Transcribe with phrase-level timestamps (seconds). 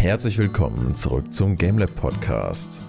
[0.00, 2.82] Herzlich willkommen zurück zum GameLab Podcast.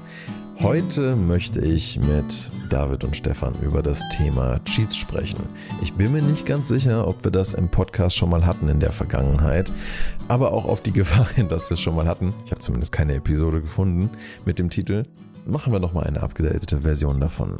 [0.60, 5.44] Heute möchte ich mit David und Stefan über das Thema Cheats sprechen.
[5.82, 8.80] Ich bin mir nicht ganz sicher, ob wir das im Podcast schon mal hatten in
[8.80, 9.74] der Vergangenheit,
[10.30, 12.34] aber auch auf die Gefahr hin, dass wir es schon mal hatten.
[12.46, 14.10] Ich habe zumindest keine Episode gefunden
[14.46, 15.04] mit dem Titel.
[15.46, 17.60] Machen wir nochmal eine abgedatete Version davon.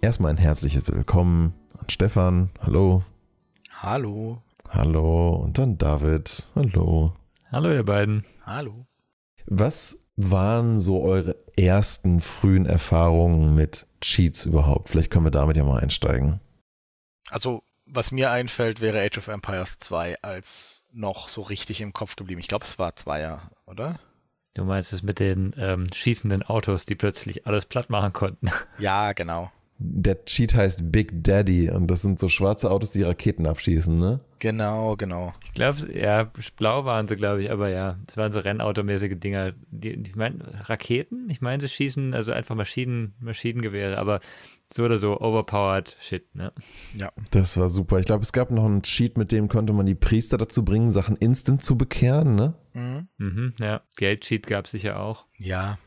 [0.00, 2.48] Erstmal ein herzliches Willkommen an Stefan.
[2.62, 3.02] Hallo.
[3.74, 4.38] Hallo.
[4.70, 5.34] Hallo.
[5.34, 6.48] Und dann David.
[6.56, 7.12] Hallo.
[7.56, 8.20] Hallo, ihr beiden.
[8.44, 8.86] Hallo.
[9.46, 14.90] Was waren so eure ersten frühen Erfahrungen mit Cheats überhaupt?
[14.90, 16.40] Vielleicht können wir damit ja mal einsteigen.
[17.30, 22.14] Also, was mir einfällt, wäre Age of Empires 2 als noch so richtig im Kopf
[22.16, 22.42] geblieben.
[22.42, 23.98] Ich glaube, es war Zweier, oder?
[24.52, 28.50] Du meinst es mit den ähm, schießenden Autos, die plötzlich alles platt machen konnten.
[28.78, 29.50] Ja, genau.
[29.78, 34.20] Der Cheat heißt Big Daddy und das sind so schwarze Autos, die Raketen abschießen, ne?
[34.38, 35.34] Genau, genau.
[35.44, 39.52] Ich glaube, ja, blau waren sie, glaube ich, aber ja, es waren so Rennautomäßige Dinger.
[39.70, 40.38] Die, ich meine,
[40.68, 41.28] Raketen?
[41.28, 44.20] Ich meine, sie schießen, also einfach Maschinen, Maschinengewehre, aber
[44.72, 46.52] so oder so overpowered Shit, ne?
[46.96, 47.12] Ja.
[47.30, 47.98] Das war super.
[47.98, 50.90] Ich glaube, es gab noch einen Cheat, mit dem konnte man die Priester dazu bringen,
[50.90, 52.54] Sachen instant zu bekehren, ne?
[52.72, 53.08] Mhm.
[53.18, 53.82] Mhm, ja.
[53.96, 55.26] Geldcheat gab es sicher auch.
[55.38, 55.78] Ja.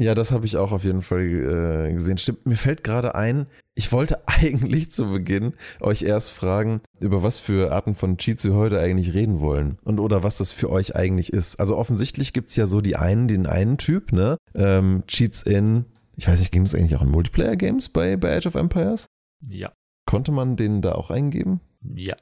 [0.00, 2.16] Ja, das habe ich auch auf jeden Fall äh, gesehen.
[2.16, 7.38] Stimmt, mir fällt gerade ein, ich wollte eigentlich zu Beginn euch erst fragen, über was
[7.38, 10.96] für Arten von Cheats wir heute eigentlich reden wollen und oder was das für euch
[10.96, 11.60] eigentlich ist.
[11.60, 14.38] Also offensichtlich gibt es ja so die einen, den einen Typ, ne?
[14.54, 15.84] Ähm, Cheats in,
[16.16, 19.04] ich weiß nicht, ging das eigentlich auch in Multiplayer-Games bei, bei Age of Empires?
[19.50, 19.70] Ja.
[20.06, 21.60] Konnte man den da auch eingeben?
[21.82, 22.16] Ja.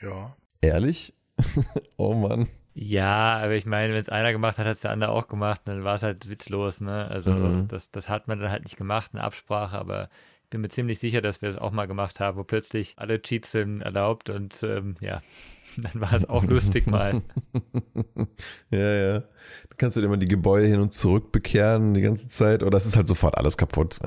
[0.00, 0.34] Ja.
[0.62, 1.12] Ehrlich?
[1.98, 2.48] oh Mann.
[2.80, 5.62] Ja, aber ich meine, wenn es einer gemacht hat, hat es der andere auch gemacht,
[5.64, 7.08] dann war es halt witzlos, ne?
[7.08, 7.66] Also Mhm.
[7.66, 10.08] das, das hat man dann halt nicht gemacht, eine Absprache, aber
[10.44, 13.20] ich bin mir ziemlich sicher, dass wir es auch mal gemacht haben, wo plötzlich alle
[13.20, 15.22] Cheats sind erlaubt und ähm, ja,
[15.76, 17.20] dann war es auch lustig mal.
[18.70, 19.18] ja, ja.
[19.20, 22.86] Du kannst dir immer die Gebäude hin und zurück bekehren die ganze Zeit oder es
[22.86, 23.98] ist halt sofort alles kaputt.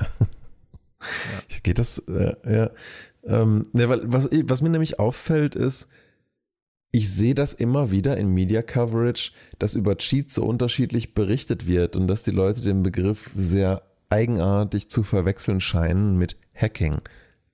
[1.62, 1.98] Geht das?
[2.08, 2.70] Äh, ja.
[3.24, 5.90] Ähm, ne, weil, was, was mir nämlich auffällt ist,
[6.92, 11.96] ich sehe das immer wieder in Media Coverage, dass über Cheats so unterschiedlich berichtet wird
[11.96, 17.00] und dass die Leute den Begriff sehr eigenartig zu verwechseln scheinen mit Hacking.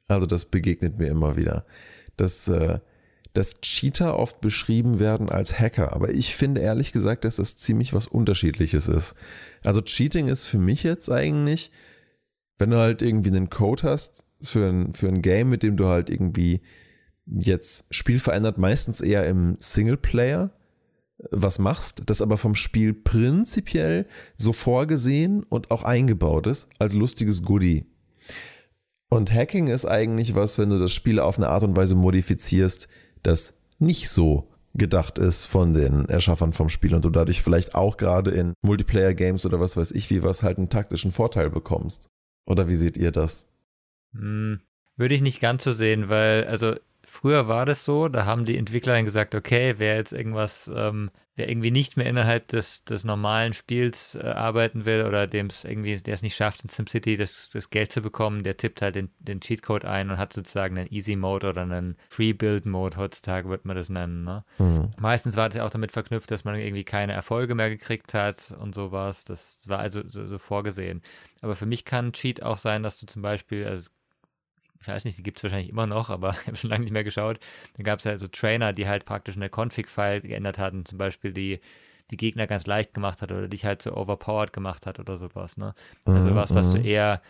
[0.08, 1.64] Also das begegnet mir immer wieder.
[2.16, 2.80] Dass, äh,
[3.32, 7.94] dass Cheater oft beschrieben werden als Hacker, aber ich finde ehrlich gesagt, dass das ziemlich
[7.94, 9.14] was Unterschiedliches ist.
[9.64, 11.70] Also Cheating ist für mich jetzt eigentlich,
[12.58, 15.86] wenn du halt irgendwie einen Code hast für ein, für ein Game, mit dem du
[15.86, 16.60] halt irgendwie
[17.30, 20.50] jetzt Spiel verändert, meistens eher im Singleplayer
[21.30, 24.06] was machst, das aber vom Spiel prinzipiell
[24.36, 27.86] so vorgesehen und auch eingebaut ist als lustiges Goodie.
[29.08, 32.88] Und Hacking ist eigentlich was, wenn du das Spiel auf eine Art und Weise modifizierst,
[33.22, 37.96] das nicht so gedacht ist von den Erschaffern vom Spiel und du dadurch vielleicht auch
[37.96, 42.08] gerade in Multiplayer-Games oder was weiß ich wie was halt einen taktischen Vorteil bekommst.
[42.46, 43.48] Oder wie seht ihr das?
[44.12, 44.60] Hm,
[44.96, 46.74] würde ich nicht ganz so sehen, weil, also
[47.08, 51.10] früher war das so, da haben die Entwickler dann gesagt, okay, wer jetzt irgendwas, ähm,
[51.36, 55.64] wer irgendwie nicht mehr innerhalb des, des normalen Spiels äh, arbeiten will oder dem es
[55.64, 58.96] irgendwie, der es nicht schafft, in SimCity das, das Geld zu bekommen, der tippt halt
[58.96, 62.96] den, den Cheatcode ein und hat sozusagen einen Easy Mode oder einen Free Build Mode,
[62.96, 64.24] heutzutage wird man das nennen.
[64.24, 64.44] Ne?
[64.58, 64.90] Mhm.
[64.98, 68.54] Meistens war das ja auch damit verknüpft, dass man irgendwie keine Erfolge mehr gekriegt hat
[68.60, 69.24] und sowas.
[69.24, 71.02] Das war also so, so vorgesehen.
[71.40, 73.90] Aber für mich kann Cheat auch sein, dass du zum Beispiel, also
[74.80, 76.92] ich weiß nicht, die gibt es wahrscheinlich immer noch, aber ich habe schon lange nicht
[76.92, 77.38] mehr geschaut.
[77.76, 81.32] Da gab es ja so Trainer, die halt praktisch eine Config-File geändert hatten, zum Beispiel
[81.32, 81.60] die
[82.10, 85.56] die Gegner ganz leicht gemacht hat oder dich halt so overpowered gemacht hat oder sowas.
[85.56, 85.74] Ne?
[86.06, 86.84] Also Mhm, was, was du mhm.
[86.84, 87.22] eher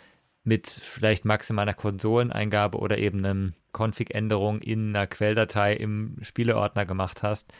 [0.44, 7.52] mit vielleicht maximaler Konsoleneingabe oder eben einem Config-Änderung in einer Quelldatei im Spieleordner gemacht hast,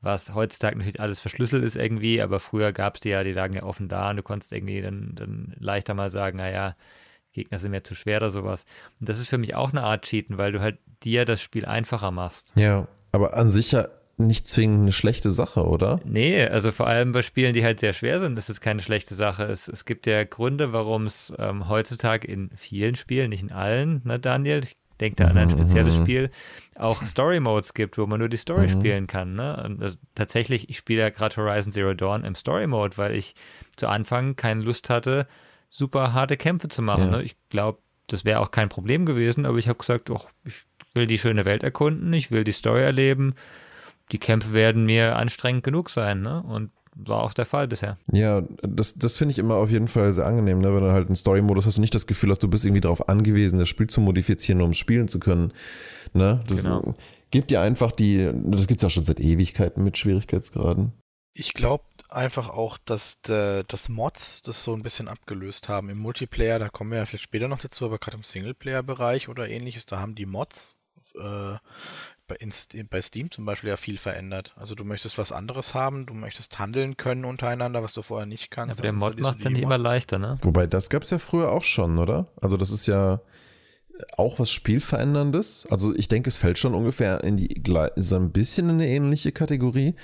[0.00, 3.54] was heutzutage natürlich alles verschlüsselt ist irgendwie, aber früher gab es die ja, die lagen
[3.54, 6.76] ja offen da und du konntest irgendwie dann, dann leichter mal sagen, naja,
[7.36, 8.64] Gegner sind mir zu schwer oder sowas.
[8.98, 11.64] Und das ist für mich auch eine Art Cheaten, weil du halt dir das Spiel
[11.66, 12.52] einfacher machst.
[12.56, 13.88] Ja, aber an sich ja
[14.18, 16.00] nicht zwingend eine schlechte Sache, oder?
[16.04, 19.14] Nee, also vor allem bei Spielen, die halt sehr schwer sind, ist es keine schlechte
[19.14, 19.44] Sache.
[19.44, 24.00] Es, es gibt ja Gründe, warum es ähm, heutzutage in vielen Spielen, nicht in allen,
[24.04, 24.64] ne Daniel?
[24.64, 26.02] Ich denke da an ein Mhm, spezielles mhm.
[26.02, 26.30] Spiel,
[26.76, 28.70] auch Story Modes gibt, wo man nur die Story Mhm.
[28.70, 29.34] spielen kann.
[29.34, 29.62] Ne?
[29.62, 33.34] Und also, tatsächlich, ich spiele ja gerade Horizon Zero Dawn im Story Mode, weil ich
[33.76, 35.26] zu Anfang keine Lust hatte,
[35.70, 37.10] super harte Kämpfe zu machen.
[37.12, 37.18] Ja.
[37.18, 37.22] Ne?
[37.22, 40.64] Ich glaube, das wäre auch kein Problem gewesen, aber ich habe gesagt, doch, ich
[40.94, 43.34] will die schöne Welt erkunden, ich will die Story erleben.
[44.12, 46.42] Die Kämpfe werden mir anstrengend genug sein, ne?
[46.42, 47.98] Und war auch der Fall bisher.
[48.10, 50.74] Ja, das, das finde ich immer auf jeden Fall sehr angenehm, ne?
[50.74, 53.08] wenn du halt einen Story-Modus hast und nicht das Gefühl hast, du bist irgendwie darauf
[53.10, 55.52] angewiesen, das Spiel zu modifizieren, um es spielen zu können.
[56.14, 56.42] Ne?
[56.48, 56.94] Das Genau.
[57.30, 60.92] gibt dir einfach die, das gibt es auch schon seit Ewigkeiten mit Schwierigkeitsgraden.
[61.34, 65.88] Ich glaube, einfach auch, dass de, das Mods das so ein bisschen abgelöst haben.
[65.90, 69.48] Im Multiplayer, da kommen wir ja vielleicht später noch dazu, aber gerade im Singleplayer-Bereich oder
[69.48, 70.78] ähnliches, da haben die Mods
[71.14, 71.56] äh,
[72.28, 72.52] bei, in,
[72.88, 74.52] bei Steam zum Beispiel ja viel verändert.
[74.56, 78.50] Also du möchtest was anderes haben, du möchtest handeln können untereinander, was du vorher nicht
[78.50, 78.78] kannst.
[78.78, 80.38] Aber der Mod macht es ja nicht immer leichter, ne?
[80.42, 82.26] Wobei, das gab es ja früher auch schon, oder?
[82.40, 83.20] Also das ist ja
[84.16, 85.66] auch was Spielveränderndes.
[85.70, 87.62] Also ich denke, es fällt schon ungefähr in die
[87.96, 89.94] so ein bisschen in eine ähnliche Kategorie.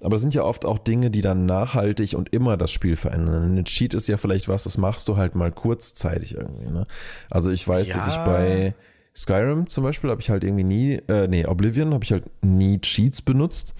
[0.00, 3.56] Aber es sind ja oft auch Dinge, die dann nachhaltig und immer das Spiel verändern.
[3.56, 6.70] Ein Cheat ist ja vielleicht was, das machst du halt mal kurzzeitig irgendwie.
[6.70, 6.86] Ne?
[7.28, 7.94] Also ich weiß, ja.
[7.94, 8.74] dass ich bei
[9.14, 12.80] Skyrim zum Beispiel habe ich halt irgendwie nie, äh, nee, Oblivion habe ich halt nie
[12.80, 13.74] Cheats benutzt.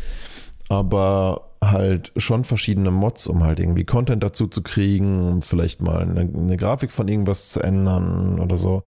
[0.69, 6.03] Aber halt schon verschiedene Mods, um halt irgendwie Content dazu zu kriegen, um vielleicht mal
[6.03, 8.83] eine, eine Grafik von irgendwas zu ändern oder so.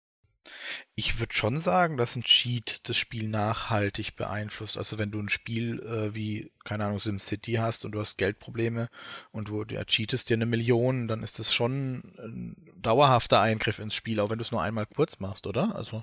[0.96, 4.76] Ich würde schon sagen, dass ein Cheat das Spiel nachhaltig beeinflusst.
[4.76, 8.88] Also wenn du ein Spiel äh, wie, keine Ahnung, SimCity hast und du hast Geldprobleme
[9.30, 13.94] und du ja, cheatest dir eine Million, dann ist das schon ein dauerhafter Eingriff ins
[13.94, 15.74] Spiel, auch wenn du es nur einmal kurz machst, oder?
[15.74, 16.02] Also.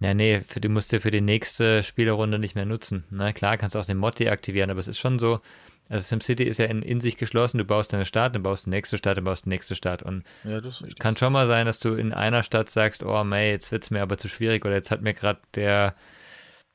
[0.00, 3.04] Ja, nee, für, du musst ja für die nächste Spielerunde nicht mehr nutzen.
[3.10, 5.40] Na klar, kannst du auch den Mod deaktivieren, aber es ist schon so,
[5.88, 8.70] also SimCity ist ja in, in sich geschlossen, du baust deine Stadt, dann baust du
[8.70, 10.02] die nächste Stadt, dann baust du die nächste Stadt.
[10.02, 10.60] Und ja,
[10.98, 13.90] kann schon mal sein, dass du in einer Stadt sagst, oh May, jetzt wird es
[13.90, 15.94] mir aber zu schwierig oder jetzt hat mir gerade der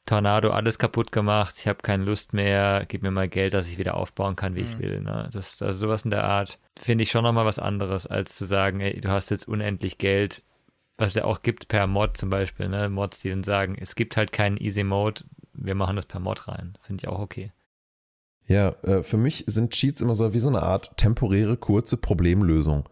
[0.06, 3.78] Tornado alles kaputt gemacht, ich habe keine Lust mehr, gib mir mal Geld, dass ich
[3.78, 4.66] wieder aufbauen kann, wie mhm.
[4.66, 5.02] ich will.
[5.02, 5.30] Ne?
[5.32, 8.80] Das, also sowas in der Art finde ich schon nochmal was anderes, als zu sagen,
[8.80, 10.42] ey, du hast jetzt unendlich Geld,
[10.98, 12.90] was es ja auch gibt per Mod zum Beispiel, ne?
[12.90, 15.24] Mods, die dann sagen, es gibt halt keinen Easy Mode,
[15.54, 16.78] wir machen das per Mod rein.
[16.82, 17.52] Finde ich auch okay.
[18.52, 22.84] Ja, äh, für mich sind Cheats immer so wie so eine Art temporäre, kurze Problemlösung.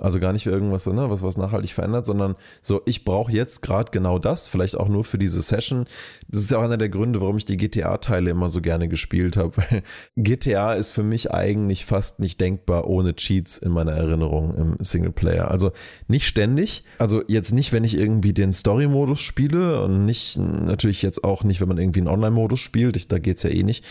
[0.00, 3.62] Also gar nicht für irgendwas, ne, was was nachhaltig verändert, sondern so, ich brauche jetzt
[3.62, 5.86] gerade genau das, vielleicht auch nur für diese Session.
[6.28, 9.36] Das ist ja auch einer der Gründe, warum ich die GTA-Teile immer so gerne gespielt
[9.36, 9.56] habe.
[9.56, 9.82] Weil
[10.16, 15.50] GTA ist für mich eigentlich fast nicht denkbar ohne Cheats in meiner Erinnerung im Singleplayer.
[15.50, 15.72] Also
[16.06, 21.24] nicht ständig, also jetzt nicht, wenn ich irgendwie den Story-Modus spiele und nicht, natürlich jetzt
[21.24, 23.84] auch nicht, wenn man irgendwie einen Online-Modus spielt, ich, da es ja eh nicht.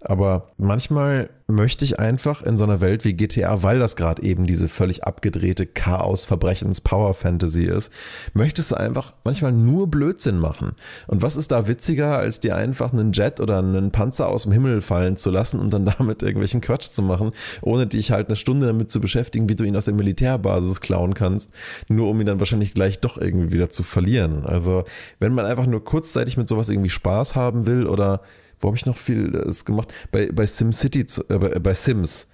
[0.00, 4.46] Aber manchmal möchte ich einfach in so einer Welt wie GTA, weil das gerade eben
[4.46, 7.92] diese völlig abgedrehte Chaos-Verbrechens-Power-Fantasy ist,
[8.34, 10.72] möchtest du einfach manchmal nur Blödsinn machen.
[11.06, 14.52] Und was ist da witziger, als dir einfach einen Jet oder einen Panzer aus dem
[14.52, 17.30] Himmel fallen zu lassen und dann damit irgendwelchen Quatsch zu machen,
[17.62, 21.14] ohne dich halt eine Stunde damit zu beschäftigen, wie du ihn aus der Militärbasis klauen
[21.14, 21.52] kannst,
[21.88, 24.44] nur um ihn dann wahrscheinlich gleich doch irgendwie wieder zu verlieren.
[24.44, 24.84] Also,
[25.20, 28.20] wenn man einfach nur kurzzeitig mit sowas irgendwie Spaß haben will oder
[28.60, 29.92] wo habe ich noch viel das gemacht?
[30.12, 32.30] Bei, bei SimCity, äh, bei Sims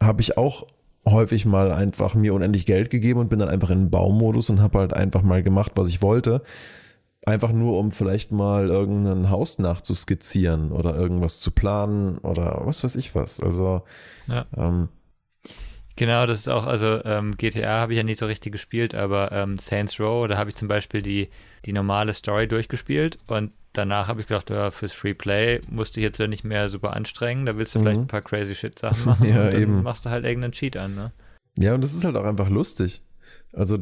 [0.00, 0.66] habe ich auch
[1.06, 4.60] häufig mal einfach mir unendlich Geld gegeben und bin dann einfach in den Baumodus und
[4.60, 6.42] habe halt einfach mal gemacht, was ich wollte.
[7.26, 12.96] Einfach nur, um vielleicht mal irgendein Haus nachzuskizzieren oder irgendwas zu planen oder was weiß
[12.96, 13.40] ich was.
[13.40, 13.82] Also,
[14.26, 14.46] ja.
[14.56, 14.88] ähm,
[15.96, 19.30] Genau, das ist auch, also ähm, GTA habe ich ja nicht so richtig gespielt, aber
[19.30, 21.28] ähm, Saints Row, da habe ich zum Beispiel die,
[21.66, 26.00] die normale Story durchgespielt und danach habe ich gedacht, ja, fürs Free Play musst du
[26.00, 27.82] jetzt ja nicht mehr super anstrengen, da willst du mhm.
[27.82, 29.82] vielleicht ein paar crazy Shit Sachen machen ja, und dann eben.
[29.82, 31.12] machst du halt irgendeinen Cheat an, ne?
[31.58, 33.02] Ja, und das ist halt auch einfach lustig.
[33.52, 33.78] Also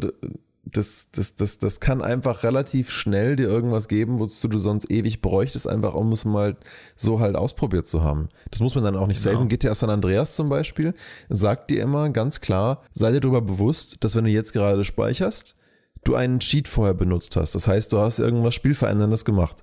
[0.65, 5.21] das, das, das, das kann einfach relativ schnell dir irgendwas geben, wozu du sonst ewig
[5.21, 6.57] bräuchtest, einfach um es mal
[6.97, 8.29] so halt ausprobiert zu haben.
[8.51, 9.37] Das muss man dann auch nicht genau.
[9.37, 9.49] safen.
[9.49, 10.95] GTA San Andreas zum Beispiel
[11.29, 15.57] sagt dir immer ganz klar, sei dir darüber bewusst, dass wenn du jetzt gerade speicherst,
[16.05, 17.55] du einen Cheat vorher benutzt hast.
[17.55, 19.63] Das heißt, du hast irgendwas Spielveränderndes gemacht.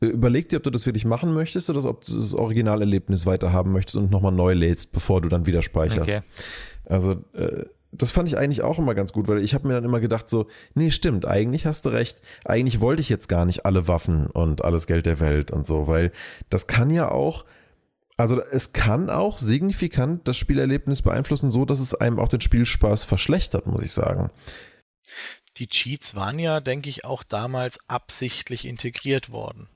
[0.00, 3.96] Überleg dir, ob du das wirklich machen möchtest oder ob du das Originalerlebnis weiterhaben möchtest
[3.96, 6.10] und nochmal neu lädst, bevor du dann wieder speicherst.
[6.10, 6.20] Okay.
[6.86, 7.64] Also, äh,
[7.96, 10.28] das fand ich eigentlich auch immer ganz gut, weil ich habe mir dann immer gedacht
[10.28, 12.20] so, nee, stimmt, eigentlich hast du recht.
[12.44, 15.86] Eigentlich wollte ich jetzt gar nicht alle Waffen und alles Geld der Welt und so,
[15.86, 16.10] weil
[16.50, 17.44] das kann ja auch,
[18.16, 23.04] also es kann auch signifikant das Spielerlebnis beeinflussen, so dass es einem auch den Spielspaß
[23.04, 24.30] verschlechtert, muss ich sagen.
[25.56, 29.68] Die Cheats waren ja, denke ich, auch damals absichtlich integriert worden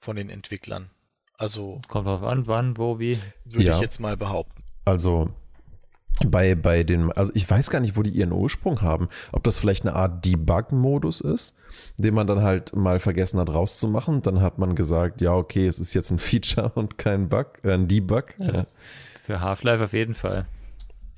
[0.00, 0.90] von den Entwicklern.
[1.36, 1.80] Also.
[1.88, 3.18] Kommt drauf an, wann, wo, wie.
[3.44, 3.76] Würde ja.
[3.76, 4.62] ich jetzt mal behaupten.
[4.84, 5.30] Also
[6.24, 9.08] bei, bei den, also ich weiß gar nicht, wo die ihren Ursprung haben.
[9.32, 11.56] Ob das vielleicht eine Art Debug-Modus ist,
[11.96, 14.22] den man dann halt mal vergessen hat rauszumachen.
[14.22, 17.72] Dann hat man gesagt, ja, okay, es ist jetzt ein Feature und kein Bug, äh,
[17.72, 18.38] ein Debug.
[18.38, 18.66] Ja.
[19.20, 20.46] Für Half-Life auf jeden Fall.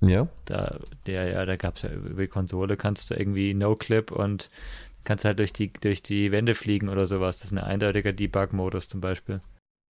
[0.03, 0.29] Ja.
[0.45, 4.49] Da, der, ja, da gab es ja über die Konsole, kannst du irgendwie No-Clip und
[5.05, 7.39] kannst halt durch die, durch die Wände fliegen oder sowas.
[7.39, 9.41] Das ist ein eindeutiger Debug-Modus zum Beispiel.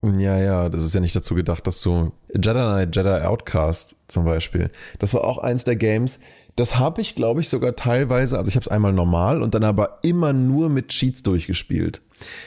[0.05, 4.25] Ja, ja, das ist ja nicht dazu gedacht, dass du Jedi Knight, Jedi Outcast zum
[4.25, 6.19] Beispiel, das war auch eins der Games,
[6.55, 9.63] das habe ich, glaube ich, sogar teilweise, also ich habe es einmal normal und dann
[9.63, 12.01] aber immer nur mit Cheats durchgespielt,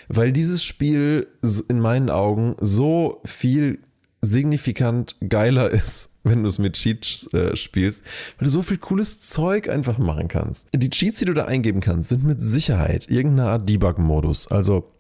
[0.09, 1.27] weil dieses Spiel
[1.69, 3.81] in meinen Augen so viel
[4.23, 8.05] signifikant geiler ist wenn du es mit Cheats äh, spielst,
[8.39, 10.69] weil du so viel cooles Zeug einfach machen kannst.
[10.75, 14.49] Die Cheats, die du da eingeben kannst, sind mit Sicherheit irgendeine Art Debug-Modus.
[14.49, 14.91] Also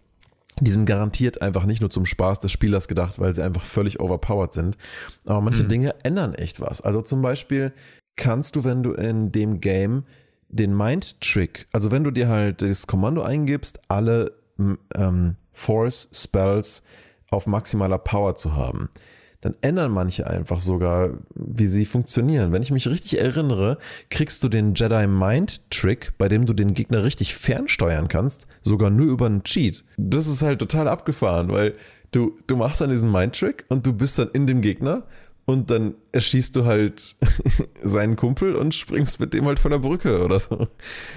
[0.60, 4.00] die sind garantiert einfach nicht nur zum Spaß des Spielers gedacht, weil sie einfach völlig
[4.00, 4.76] overpowered sind.
[5.24, 5.68] Aber manche hm.
[5.68, 6.80] Dinge ändern echt was.
[6.80, 7.72] Also zum Beispiel
[8.16, 10.04] kannst du, wenn du in dem Game
[10.48, 16.82] den Mind-Trick, also wenn du dir halt das Kommando eingibst, alle ähm, Force Spells
[17.30, 18.90] auf maximaler Power zu haben,
[19.40, 22.52] dann ändern manche einfach sogar, wie sie funktionieren.
[22.52, 23.78] Wenn ich mich richtig erinnere,
[24.10, 28.90] kriegst du den Jedi Mind Trick, bei dem du den Gegner richtig fernsteuern kannst, sogar
[28.90, 29.84] nur über einen Cheat.
[29.96, 31.74] Das ist halt total abgefahren, weil
[32.12, 35.04] du, du machst dann diesen Mind Trick und du bist dann in dem Gegner
[35.50, 37.16] und dann erschießt du halt
[37.82, 40.68] seinen Kumpel und springst mit dem halt von der Brücke oder so.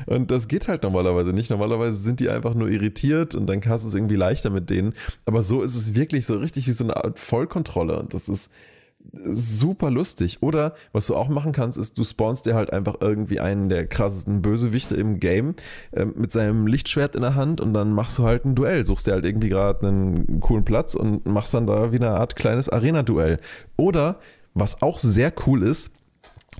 [0.07, 1.51] Und das geht halt normalerweise nicht.
[1.51, 4.93] Normalerweise sind die einfach nur irritiert und dann kannst du es irgendwie leichter mit denen.
[5.25, 7.99] Aber so ist es wirklich so richtig wie so eine Art Vollkontrolle.
[7.99, 8.51] Und das ist,
[9.11, 10.39] super lustig.
[10.41, 13.85] Oder was du auch machen kannst, ist, du spawnst dir halt einfach irgendwie einen der
[13.87, 15.55] krassesten Bösewichte im Game
[15.91, 18.85] äh, mit seinem Lichtschwert in der Hand und dann machst du halt ein Duell.
[18.85, 22.35] Suchst dir halt irgendwie gerade einen coolen Platz und machst dann da wie eine Art
[22.35, 23.39] kleines Arena-Duell.
[23.77, 24.19] Oder
[24.53, 25.91] was auch sehr cool ist,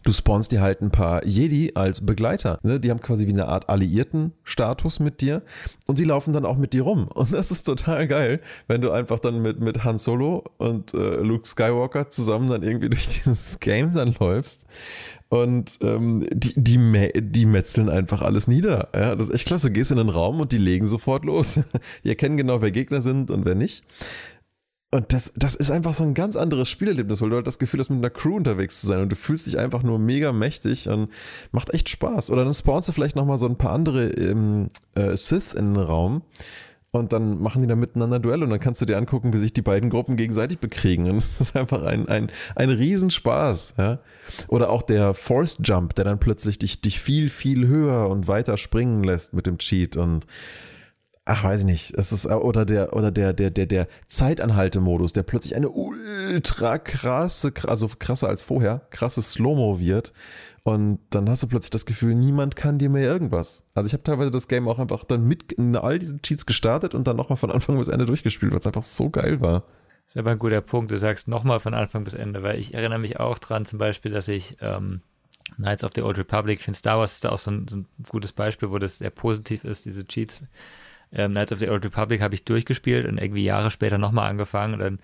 [0.03, 2.59] du spawnst dir halt ein paar Jedi als Begleiter.
[2.63, 2.79] Ne?
[2.79, 5.41] Die haben quasi wie eine Art Alliierten-Status mit dir
[5.87, 7.07] und die laufen dann auch mit dir rum.
[7.13, 11.15] Und das ist total geil, wenn du einfach dann mit, mit Han Solo und äh,
[11.17, 14.65] Luke Skywalker zusammen dann irgendwie durch dieses Game dann läufst.
[15.29, 18.89] Und ähm, die, die, die metzeln einfach alles nieder.
[18.93, 19.67] Ja, das ist echt klasse.
[19.67, 21.59] Du gehst in den Raum und die legen sofort los.
[22.03, 23.83] die erkennen genau, wer Gegner sind und wer nicht.
[24.93, 27.79] Und das, das ist einfach so ein ganz anderes Spielerlebnis, weil du halt das Gefühl
[27.79, 30.87] hast, mit einer Crew unterwegs zu sein und du fühlst dich einfach nur mega mächtig
[30.87, 31.09] und
[31.51, 32.29] macht echt Spaß.
[32.29, 35.83] Oder dann spawnst du vielleicht nochmal so ein paar andere ähm, äh, Sith in den
[35.83, 36.21] Raum
[36.91, 39.51] und dann machen die da miteinander Duell und dann kannst du dir angucken, wie sich
[39.51, 41.09] die beiden Gruppen gegenseitig bekriegen.
[41.09, 43.73] Und das ist einfach ein, ein, ein Riesenspaß.
[43.79, 43.97] Ja?
[44.47, 48.57] Oder auch der Force Jump, der dann plötzlich dich, dich viel, viel höher und weiter
[48.57, 50.27] springen lässt mit dem Cheat und
[51.25, 55.23] ach, weiß ich nicht, es ist, oder der, oder der, der, der, der Zeitanhaltemodus, der
[55.23, 60.13] plötzlich eine ultra krasse, also krasser als vorher, krasse Slow-Mo wird.
[60.63, 63.65] Und dann hast du plötzlich das Gefühl, niemand kann dir mehr irgendwas.
[63.73, 67.05] Also ich habe teilweise das Game auch einfach dann mit all diesen Cheats gestartet und
[67.05, 69.63] dann nochmal von Anfang bis Ende durchgespielt, es einfach so geil war.
[70.05, 70.91] Das ist aber ein guter Punkt.
[70.91, 74.11] Du sagst nochmal von Anfang bis Ende, weil ich erinnere mich auch dran, zum Beispiel,
[74.11, 75.01] dass ich ähm,
[75.55, 77.77] Knights of the Old Republic, ich finde Star Wars ist da auch so ein, so
[77.77, 80.43] ein gutes Beispiel, wo das sehr positiv ist, diese Cheats
[81.13, 84.73] ähm, Knights of the Old Republic habe ich durchgespielt und irgendwie Jahre später nochmal angefangen
[84.73, 84.99] und dann,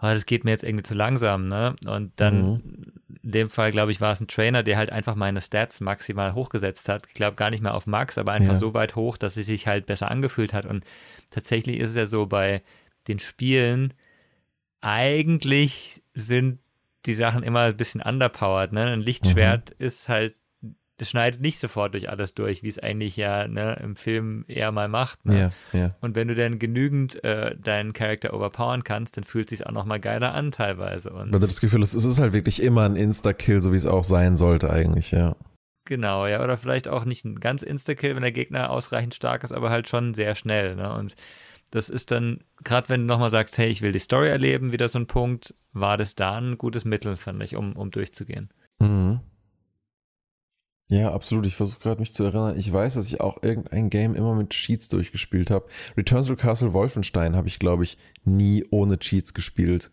[0.00, 1.76] oh, das geht mir jetzt irgendwie zu langsam, ne?
[1.86, 2.92] Und dann, mhm.
[3.22, 6.34] in dem Fall, glaube ich, war es ein Trainer, der halt einfach meine Stats maximal
[6.34, 7.06] hochgesetzt hat.
[7.08, 8.58] Ich glaube gar nicht mehr auf Max, aber einfach ja.
[8.58, 10.66] so weit hoch, dass es sich halt besser angefühlt hat.
[10.66, 10.84] Und
[11.30, 12.62] tatsächlich ist es ja so bei
[13.06, 13.94] den Spielen,
[14.80, 16.58] eigentlich sind
[17.06, 18.72] die Sachen immer ein bisschen underpowered.
[18.72, 18.86] Ne?
[18.86, 19.86] Ein Lichtschwert mhm.
[19.86, 20.34] ist halt
[20.98, 24.72] das schneidet nicht sofort durch alles durch, wie es eigentlich ja ne, im Film eher
[24.72, 25.24] mal macht.
[25.24, 25.52] Ne?
[25.72, 25.94] Ja, ja.
[26.00, 29.72] Und wenn du dann genügend äh, deinen Charakter overpowern kannst, dann fühlt es sich auch
[29.72, 31.10] nochmal geiler an teilweise.
[31.10, 33.86] Und wenn du das Gefühl es ist halt wirklich immer ein Insta-Kill, so wie es
[33.86, 35.36] auch sein sollte eigentlich, ja.
[35.84, 39.52] Genau, ja, oder vielleicht auch nicht ein ganz Insta-Kill, wenn der Gegner ausreichend stark ist,
[39.52, 40.74] aber halt schon sehr schnell.
[40.74, 40.92] Ne?
[40.92, 41.14] Und
[41.70, 44.88] das ist dann, gerade wenn du nochmal sagst, hey, ich will die Story erleben, wieder
[44.88, 48.50] so ein Punkt, war das da ein gutes Mittel, fand ich, um, um durchzugehen.
[48.80, 49.20] Mhm.
[50.90, 51.44] Ja, absolut.
[51.44, 52.58] Ich versuche gerade mich zu erinnern.
[52.58, 55.66] Ich weiß, dass ich auch irgendein Game immer mit Cheats durchgespielt habe.
[55.96, 59.90] Returns to Castle Wolfenstein habe ich, glaube ich, nie ohne Cheats gespielt.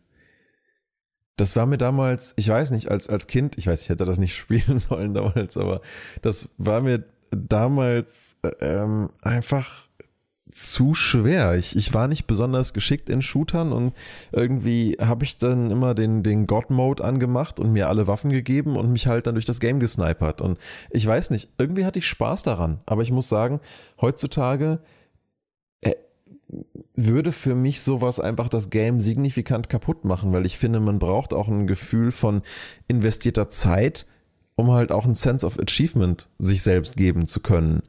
[1.36, 4.20] Das war mir damals, ich weiß nicht, als, als Kind, ich weiß, ich hätte das
[4.20, 5.82] nicht spielen sollen damals, aber
[6.22, 9.90] das war mir damals äh, ähm, einfach
[10.56, 11.58] zu schwer.
[11.58, 13.94] Ich, ich war nicht besonders geschickt in Shootern und
[14.32, 18.90] irgendwie habe ich dann immer den, den God-Mode angemacht und mir alle Waffen gegeben und
[18.90, 20.40] mich halt dann durch das Game gesnipert.
[20.40, 20.58] Und
[20.92, 22.80] ich weiß nicht, irgendwie hatte ich Spaß daran.
[22.86, 23.60] Aber ich muss sagen,
[24.00, 24.80] heutzutage
[25.82, 25.96] äh,
[26.96, 31.34] würde für mich sowas einfach das Game signifikant kaputt machen, weil ich finde, man braucht
[31.34, 32.44] auch ein Gefühl von
[32.88, 34.06] investierter Zeit,
[34.56, 37.84] um halt auch ein Sense of Achievement sich selbst geben zu können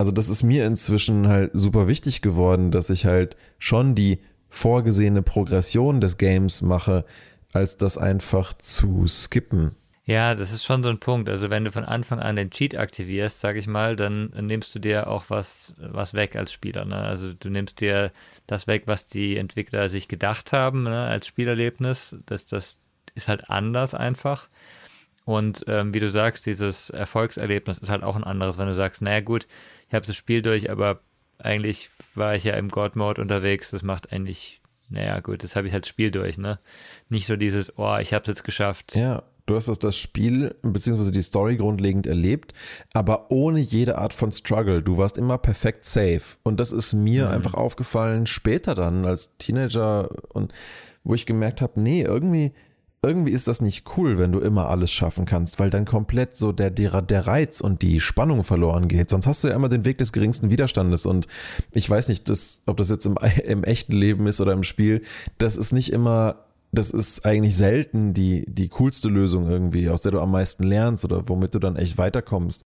[0.00, 5.20] also das ist mir inzwischen halt super wichtig geworden, dass ich halt schon die vorgesehene
[5.20, 7.04] Progression des Games mache,
[7.52, 9.76] als das einfach zu skippen.
[10.06, 11.28] Ja, das ist schon so ein Punkt.
[11.28, 14.78] Also wenn du von Anfang an den Cheat aktivierst, sag ich mal, dann nimmst du
[14.78, 16.86] dir auch was, was weg als Spieler.
[16.86, 16.96] Ne?
[16.96, 18.10] Also du nimmst dir
[18.46, 22.16] das weg, was die Entwickler sich gedacht haben ne, als Spielerlebnis.
[22.24, 22.80] Das, das
[23.14, 24.48] ist halt anders einfach.
[25.26, 29.02] Und ähm, wie du sagst, dieses Erfolgserlebnis ist halt auch ein anderes, wenn du sagst,
[29.02, 29.46] naja gut,
[29.90, 31.00] ich habe das Spiel durch, aber
[31.36, 33.72] eigentlich war ich ja im God-Mode unterwegs.
[33.72, 36.58] Das macht eigentlich naja, gut, das habe ich halt Spiel durch, ne?
[37.08, 38.96] Nicht so dieses, oh, ich habe es jetzt geschafft.
[38.96, 41.12] Ja, du hast das, das Spiel bzw.
[41.12, 42.54] die Story grundlegend erlebt,
[42.92, 44.82] aber ohne jede Art von Struggle.
[44.82, 46.38] Du warst immer perfekt safe.
[46.42, 47.32] Und das ist mir mhm.
[47.32, 50.52] einfach aufgefallen später dann als Teenager und
[51.04, 52.52] wo ich gemerkt habe, nee, irgendwie
[53.02, 56.52] irgendwie ist das nicht cool, wenn du immer alles schaffen kannst, weil dann komplett so
[56.52, 59.08] der, der, der Reiz und die Spannung verloren geht.
[59.08, 61.06] Sonst hast du ja immer den Weg des geringsten Widerstandes.
[61.06, 61.26] Und
[61.72, 65.02] ich weiß nicht, das, ob das jetzt im, im echten Leben ist oder im Spiel,
[65.38, 70.12] das ist nicht immer, das ist eigentlich selten die, die coolste Lösung irgendwie, aus der
[70.12, 72.62] du am meisten lernst oder womit du dann echt weiterkommst.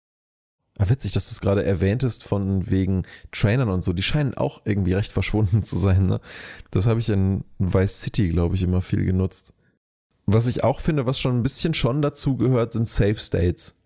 [0.78, 3.92] Aber ah, witzig, dass du es gerade erwähntest von wegen Trainern und so.
[3.92, 6.06] Die scheinen auch irgendwie recht verschwunden zu sein.
[6.06, 6.22] Ne?
[6.72, 9.54] Das habe ich in Vice City, glaube ich, immer viel genutzt.
[10.32, 13.82] Was ich auch finde, was schon ein bisschen schon dazu gehört, sind Safe States.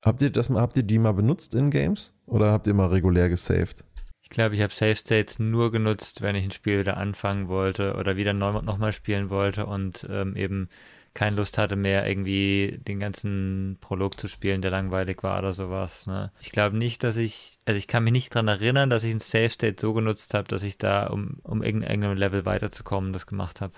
[0.00, 2.86] Habt ihr das mal, habt ihr die mal benutzt in Games oder habt ihr mal
[2.86, 3.84] regulär gesaved?
[4.20, 7.96] Ich glaube, ich habe Safe States nur genutzt, wenn ich ein Spiel wieder anfangen wollte
[7.96, 10.68] oder wieder nochmal spielen wollte und ähm, eben
[11.12, 16.06] keine Lust hatte mehr, irgendwie den ganzen Prolog zu spielen, der langweilig war oder sowas.
[16.06, 16.30] Ne?
[16.40, 19.18] Ich glaube nicht, dass ich, also ich kann mich nicht daran erinnern, dass ich ein
[19.18, 23.60] Safe State so genutzt habe, dass ich da, um, um irgendeinem Level weiterzukommen, das gemacht
[23.60, 23.74] habe.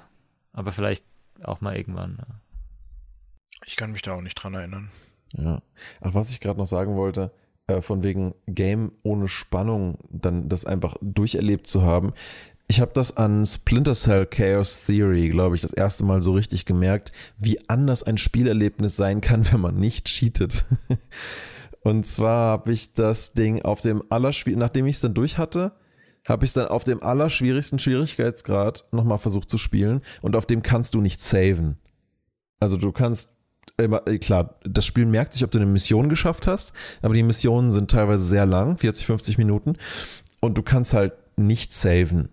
[0.53, 1.05] Aber vielleicht
[1.43, 2.19] auch mal irgendwann.
[2.19, 2.41] Ja.
[3.67, 4.91] Ich kann mich da auch nicht dran erinnern.
[5.33, 5.63] Ja.
[6.01, 7.33] Ach, was ich gerade noch sagen wollte,
[7.67, 12.13] äh, von wegen Game ohne Spannung, dann das einfach durcherlebt zu haben.
[12.67, 16.65] Ich habe das an Splinter Cell Chaos Theory, glaube ich, das erste Mal so richtig
[16.65, 20.65] gemerkt, wie anders ein Spielerlebnis sein kann, wenn man nicht cheatet.
[21.83, 25.73] Und zwar habe ich das Ding auf dem Allerschwierigsten, nachdem ich es dann durch hatte,
[26.27, 30.63] habe ich es dann auf dem allerschwierigsten Schwierigkeitsgrad nochmal versucht zu spielen und auf dem
[30.63, 31.77] kannst du nicht saven.
[32.61, 33.35] Also du kannst
[33.77, 37.23] immer, äh, klar, das Spiel merkt sich, ob du eine Mission geschafft hast, aber die
[37.23, 39.77] Missionen sind teilweise sehr lang, 40, 50 Minuten
[40.41, 42.29] und du kannst halt nicht saven.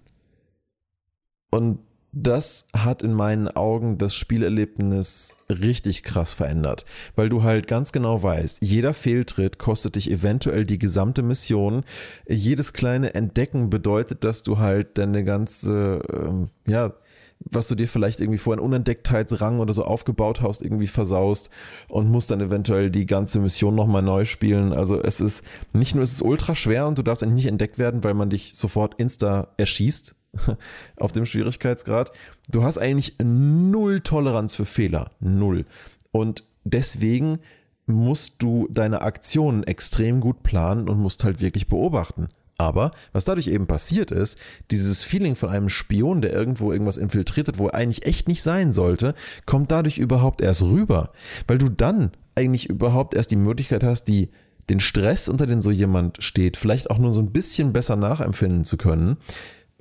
[1.49, 1.79] Und
[2.13, 8.21] das hat in meinen Augen das Spielerlebnis richtig krass verändert, weil du halt ganz genau
[8.21, 11.83] weißt, jeder Fehltritt kostet dich eventuell die gesamte Mission.
[12.27, 16.93] Jedes kleine Entdecken bedeutet, dass du halt deine ganze, ähm, ja,
[17.39, 21.49] was du dir vielleicht irgendwie vor einen Unentdecktheitsrang oder so aufgebaut hast, irgendwie versaust
[21.87, 24.73] und musst dann eventuell die ganze Mission nochmal neu spielen.
[24.73, 27.79] Also es ist, nicht nur ist es ultra schwer und du darfst eigentlich nicht entdeckt
[27.79, 30.15] werden, weil man dich sofort insta erschießt,
[30.97, 32.11] auf dem Schwierigkeitsgrad.
[32.49, 35.11] Du hast eigentlich null Toleranz für Fehler.
[35.19, 35.65] Null.
[36.11, 37.39] Und deswegen
[37.85, 42.29] musst du deine Aktionen extrem gut planen und musst halt wirklich beobachten.
[42.57, 44.37] Aber was dadurch eben passiert ist,
[44.69, 48.43] dieses Feeling von einem Spion, der irgendwo irgendwas infiltriert hat, wo er eigentlich echt nicht
[48.43, 49.15] sein sollte,
[49.47, 51.11] kommt dadurch überhaupt erst rüber.
[51.47, 54.29] Weil du dann eigentlich überhaupt erst die Möglichkeit hast, die,
[54.69, 58.63] den Stress, unter den so jemand steht, vielleicht auch nur so ein bisschen besser nachempfinden
[58.63, 59.17] zu können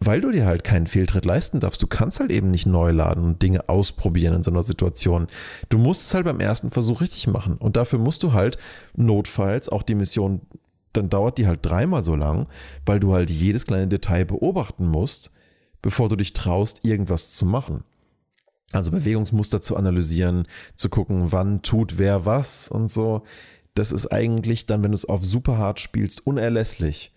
[0.03, 1.83] weil du dir halt keinen Fehltritt leisten darfst.
[1.83, 5.27] Du kannst halt eben nicht neu laden und Dinge ausprobieren in so einer Situation.
[5.69, 7.59] Du musst es halt beim ersten Versuch richtig machen.
[7.59, 8.57] Und dafür musst du halt
[8.97, 10.41] notfalls auch die Mission,
[10.95, 12.49] dann dauert die halt dreimal so lang,
[12.87, 15.33] weil du halt jedes kleine Detail beobachten musst,
[15.83, 17.85] bevor du dich traust, irgendwas zu machen.
[18.73, 23.25] Also Bewegungsmuster zu analysieren, zu gucken, wann tut wer was und so.
[23.75, 27.13] Das ist eigentlich dann, wenn du es auf super hart spielst, unerlässlich.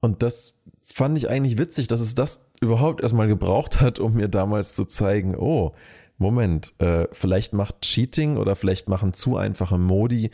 [0.00, 0.55] Und das
[0.92, 4.84] fand ich eigentlich witzig, dass es das überhaupt erstmal gebraucht hat, um mir damals zu
[4.84, 5.74] zeigen, oh,
[6.18, 10.30] Moment, äh, vielleicht macht Cheating oder vielleicht machen zu einfache Modi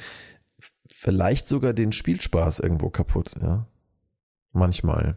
[0.92, 3.66] vielleicht sogar den Spielspaß irgendwo kaputt, ja.
[4.52, 5.16] Manchmal.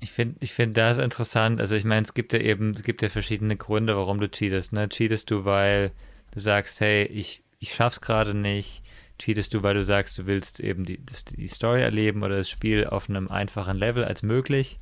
[0.00, 1.60] Ich finde, ich finde das interessant.
[1.60, 4.72] Also ich meine, es gibt ja eben, es gibt ja verschiedene Gründe, warum du cheatest.
[4.72, 4.88] Ne?
[4.88, 5.92] Cheatest du, weil
[6.32, 8.82] du sagst, hey, ich, ich schaff's gerade nicht
[9.18, 12.86] cheatest du, weil du sagst, du willst eben die, die Story erleben oder das Spiel
[12.86, 14.78] auf einem einfachen Level als möglich.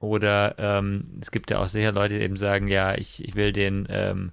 [0.00, 3.52] Oder ähm, es gibt ja auch sicher Leute, die eben sagen, ja, ich, ich will
[3.52, 4.32] den, ähm,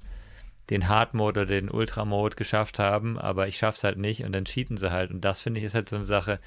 [0.70, 4.78] den Hard-Mode oder den Ultra-Mode geschafft haben, aber ich schaff's halt nicht und dann cheaten
[4.78, 5.12] sie halt.
[5.12, 6.40] Und das finde ich ist halt so eine Sache,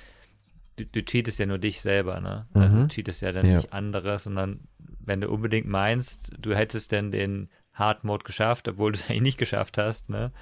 [0.77, 2.47] du, du cheatest ja nur dich selber, ne?
[2.55, 2.89] Also du mhm.
[2.89, 3.57] cheatest ja dann ja.
[3.57, 4.61] nicht anderes, sondern
[5.01, 9.23] wenn du unbedingt meinst, du hättest denn den Hard Mode geschafft, obwohl du es eigentlich
[9.23, 10.33] nicht geschafft hast, ne?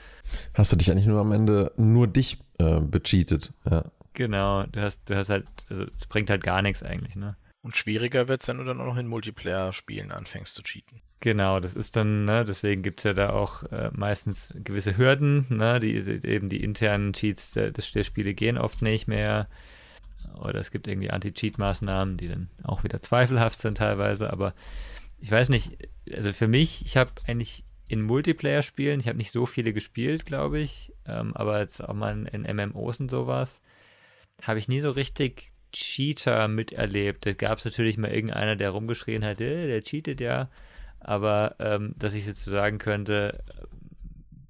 [0.54, 3.84] Hast du dich eigentlich nur am Ende nur dich äh, becheatet, ja.
[4.14, 7.36] Genau, du hast, du hast halt, also es bringt halt gar nichts eigentlich, ne?
[7.62, 11.00] Und schwieriger wird es, wenn du dann auch noch in Multiplayer-Spielen anfängst zu cheaten.
[11.20, 15.46] Genau, das ist dann, ne, deswegen gibt es ja da auch äh, meistens gewisse Hürden,
[15.48, 19.48] ne, die, eben die internen Cheats der, der Spiele gehen oft nicht mehr.
[20.34, 24.54] Oder es gibt irgendwie Anti-Cheat-Maßnahmen, die dann auch wieder zweifelhaft sind teilweise, aber
[25.22, 25.78] ich weiß nicht,
[26.12, 30.58] also für mich, ich habe eigentlich in Multiplayer-Spielen, ich habe nicht so viele gespielt, glaube
[30.58, 33.62] ich, ähm, aber jetzt auch mal in, MMOs und sowas,
[34.42, 37.24] habe ich nie so richtig Cheater miterlebt.
[37.24, 40.50] Da gab es natürlich mal irgendeiner, der rumgeschrien hat, äh, der cheatet ja.
[40.98, 43.44] Aber ähm, dass ich jetzt so sagen könnte,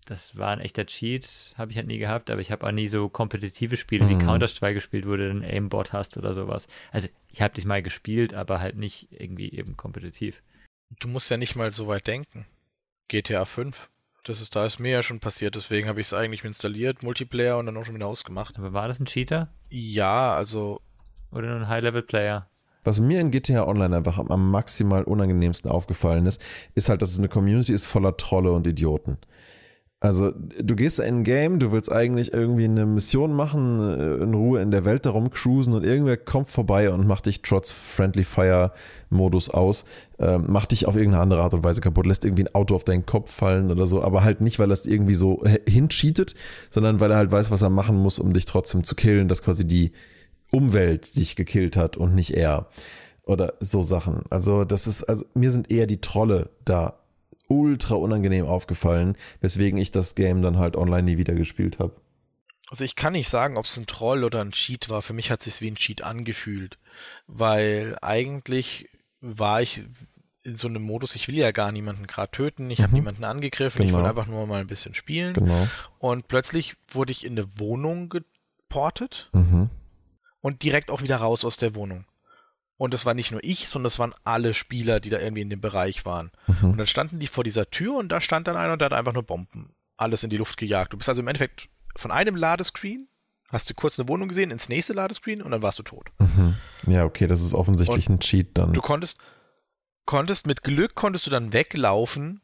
[0.06, 2.88] das war ein echter Cheat, habe ich halt nie gehabt, aber ich habe auch nie
[2.88, 4.08] so kompetitive Spiele mhm.
[4.08, 6.66] wie Counter-Strike gespielt, wo du ein Aimbot hast oder sowas.
[6.90, 10.42] Also ich habe dich mal gespielt, aber halt nicht irgendwie eben kompetitiv.
[11.00, 12.46] Du musst ja nicht mal so weit denken.
[13.08, 13.88] GTA 5.
[14.24, 17.58] Das ist, da ist mir ja schon passiert, deswegen habe ich es eigentlich installiert, Multiplayer
[17.58, 18.56] und dann auch schon wieder ausgemacht.
[18.56, 19.48] Aber war das ein Cheater?
[19.68, 20.80] Ja, also.
[21.32, 22.46] Oder nur ein High-Level-Player?
[22.84, 26.42] Was mir in GTA Online einfach am maximal unangenehmsten aufgefallen ist,
[26.74, 29.18] ist halt, dass es eine Community ist voller Trolle und Idioten.
[30.02, 34.34] Also, du gehst in ein Game, du willst eigentlich irgendwie eine Mission machen, äh, in
[34.34, 38.24] Ruhe in der Welt darum cruisen und irgendwer kommt vorbei und macht dich trotz Friendly
[38.24, 38.72] Fire
[39.10, 39.84] Modus aus,
[40.18, 42.82] äh, macht dich auf irgendeine andere Art und Weise kaputt, lässt irgendwie ein Auto auf
[42.82, 46.34] deinen Kopf fallen oder so, aber halt nicht, weil es irgendwie so hincheatet,
[46.68, 49.44] sondern weil er halt weiß, was er machen muss, um dich trotzdem zu killen, dass
[49.44, 49.92] quasi die
[50.50, 52.66] Umwelt dich gekillt hat und nicht er.
[53.24, 54.24] Oder so Sachen.
[54.30, 56.94] Also, das ist, also mir sind eher die Trolle da
[57.52, 61.94] ultra unangenehm aufgefallen, weswegen ich das Game dann halt online nie wieder gespielt habe.
[62.70, 65.02] Also ich kann nicht sagen, ob es ein Troll oder ein Cheat war.
[65.02, 66.78] Für mich hat es sich wie ein Cheat angefühlt,
[67.26, 68.88] weil eigentlich
[69.20, 69.82] war ich
[70.44, 72.82] in so einem Modus, ich will ja gar niemanden gerade töten, ich mhm.
[72.84, 73.88] habe niemanden angegriffen, genau.
[73.88, 75.34] ich wollte einfach nur mal ein bisschen spielen.
[75.34, 75.68] Genau.
[75.98, 79.70] Und plötzlich wurde ich in eine Wohnung geportet mhm.
[80.40, 82.06] und direkt auch wieder raus aus der Wohnung.
[82.82, 85.50] Und das war nicht nur ich, sondern das waren alle Spieler, die da irgendwie in
[85.50, 86.32] dem Bereich waren.
[86.48, 86.70] Mhm.
[86.72, 88.92] Und dann standen die vor dieser Tür und da stand dann einer und der hat
[88.92, 90.92] einfach nur Bomben alles in die Luft gejagt.
[90.92, 93.06] Du bist also im Endeffekt von einem Ladescreen,
[93.50, 96.08] hast du kurz eine Wohnung gesehen, ins nächste Ladescreen und dann warst du tot.
[96.18, 96.56] Mhm.
[96.88, 98.72] Ja, okay, das ist offensichtlich und ein Cheat dann.
[98.72, 99.18] Du konntest,
[100.04, 102.40] konntest mit Glück konntest du dann weglaufen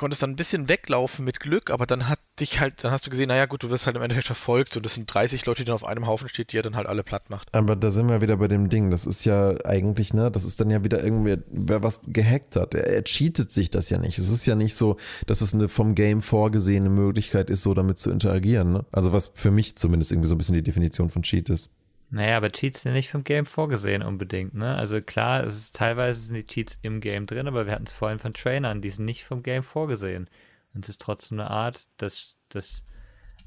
[0.00, 3.10] konntest dann ein bisschen weglaufen mit Glück, aber dann hat dich halt, dann hast du
[3.10, 5.66] gesehen, naja gut, du wirst halt im Endeffekt verfolgt und das sind 30 Leute, die
[5.66, 7.54] dann auf einem Haufen steht, die er dann halt alle platt macht.
[7.54, 10.58] Aber da sind wir wieder bei dem Ding, das ist ja eigentlich, ne, das ist
[10.58, 14.18] dann ja wieder irgendwie, wer was gehackt hat, er, er cheatet sich das ja nicht.
[14.18, 17.98] Es ist ja nicht so, dass es eine vom Game vorgesehene Möglichkeit ist, so damit
[17.98, 18.86] zu interagieren, ne?
[18.92, 21.70] Also was für mich zumindest irgendwie so ein bisschen die Definition von Cheat ist.
[22.12, 24.74] Naja, aber Cheats sind nicht vom Game vorgesehen unbedingt, ne?
[24.74, 27.92] Also klar, es ist teilweise sind die Cheats im Game drin, aber wir hatten es
[27.92, 30.28] vorhin von Trainern, die sind nicht vom Game vorgesehen.
[30.74, 32.84] Und es ist trotzdem eine Art, dass das,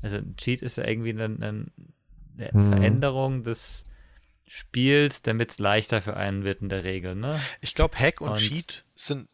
[0.01, 1.65] also ein Cheat ist ja irgendwie eine, eine,
[2.37, 2.69] eine hm.
[2.69, 3.85] Veränderung des
[4.45, 7.39] Spiels, damit es leichter für einen wird in der Regel, ne?
[7.59, 9.27] Ich glaube, Hack und, und Cheat sind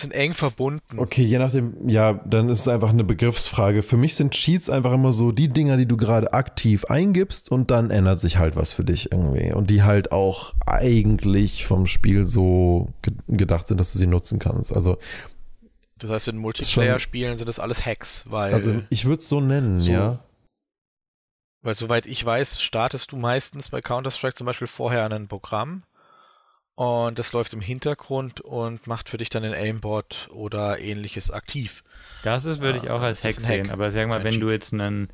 [0.00, 0.98] sind eng verbunden.
[0.98, 3.82] Okay, je nachdem, ja, dann ist es einfach eine Begriffsfrage.
[3.82, 7.70] Für mich sind Cheats einfach immer so die Dinger, die du gerade aktiv eingibst und
[7.70, 9.52] dann ändert sich halt was für dich irgendwie.
[9.52, 14.38] Und die halt auch eigentlich vom Spiel so ge gedacht sind, dass du sie nutzen
[14.38, 14.74] kannst.
[14.74, 14.98] Also.
[15.98, 18.52] Das heißt, in Multiplayer-Spielen sind das alles Hacks, weil.
[18.52, 20.18] Also, ich würde es so nennen, so, ja.
[21.62, 25.82] Weil, soweit ich weiß, startest du meistens bei Counter-Strike zum Beispiel vorher an ein Programm
[26.76, 31.82] und das läuft im Hintergrund und macht für dich dann den Aimbot oder ähnliches aktiv.
[32.22, 33.72] Das ist, würde ich auch als Hack sehen, Hack.
[33.72, 35.08] aber sag mal, wenn du jetzt einen,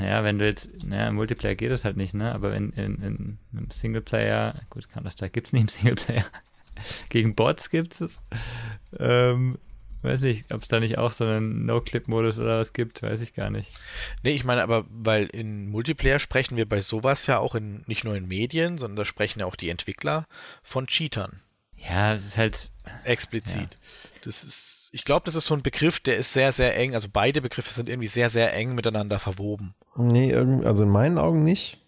[0.00, 2.96] ja, wenn du jetzt, naja, im Multiplayer geht das halt nicht, ne, aber in, in,
[2.96, 6.24] in einem Singleplayer, gut, Counter-Strike gibt es nicht im Singleplayer,
[7.08, 8.20] gegen Bots gibt es,
[8.98, 9.58] ähm,
[10.02, 13.34] Weiß nicht, ob es da nicht auch so einen No-Clip-Modus oder was gibt, weiß ich
[13.34, 13.70] gar nicht.
[14.22, 18.04] Nee, ich meine aber, weil in Multiplayer sprechen wir bei sowas ja auch in, nicht
[18.04, 20.26] nur in Medien, sondern da sprechen ja auch die Entwickler
[20.62, 21.40] von Cheatern.
[21.76, 22.70] Ja, es ist halt.
[23.04, 23.56] Explizit.
[23.56, 23.78] Ja.
[24.24, 27.08] Das ist, ich glaube, das ist so ein Begriff, der ist sehr, sehr eng, also
[27.12, 29.74] beide Begriffe sind irgendwie sehr, sehr eng miteinander verwoben.
[29.96, 31.78] Nee, also in meinen Augen nicht.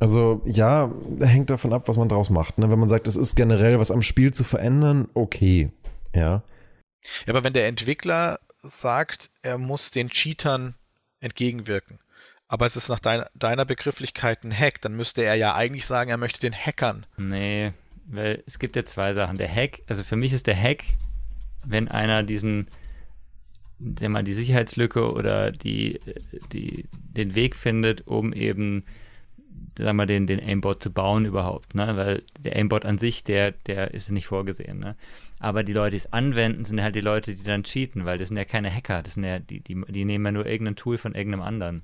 [0.00, 2.58] Also ja, hängt davon ab, was man draus macht.
[2.58, 2.70] Ne?
[2.70, 5.70] Wenn man sagt, es ist generell was am Spiel zu verändern, okay.
[6.14, 6.42] Ja.
[7.26, 10.74] Ja, aber wenn der Entwickler sagt, er muss den Cheatern
[11.20, 11.98] entgegenwirken,
[12.48, 16.10] aber es ist nach dein, deiner Begrifflichkeit ein Hack, dann müsste er ja eigentlich sagen,
[16.10, 17.06] er möchte den Hackern.
[17.16, 17.72] Nee,
[18.06, 19.38] weil es gibt ja zwei Sachen.
[19.38, 20.82] Der Hack, also für mich ist der Hack,
[21.64, 22.68] wenn einer diesen,
[23.78, 26.00] sag mal, die Sicherheitslücke oder die,
[26.52, 28.84] die, den Weg findet, um eben
[29.78, 31.96] sag mal, den, den Aimbot zu bauen überhaupt, ne?
[31.96, 34.96] Weil der Aimbot an sich, der, der ist nicht vorgesehen, ne?
[35.38, 38.28] Aber die Leute, die es anwenden, sind halt die Leute, die dann cheaten, weil das
[38.28, 40.98] sind ja keine Hacker, das sind ja, die, die, die nehmen ja nur irgendein Tool
[40.98, 41.82] von irgendeinem anderen.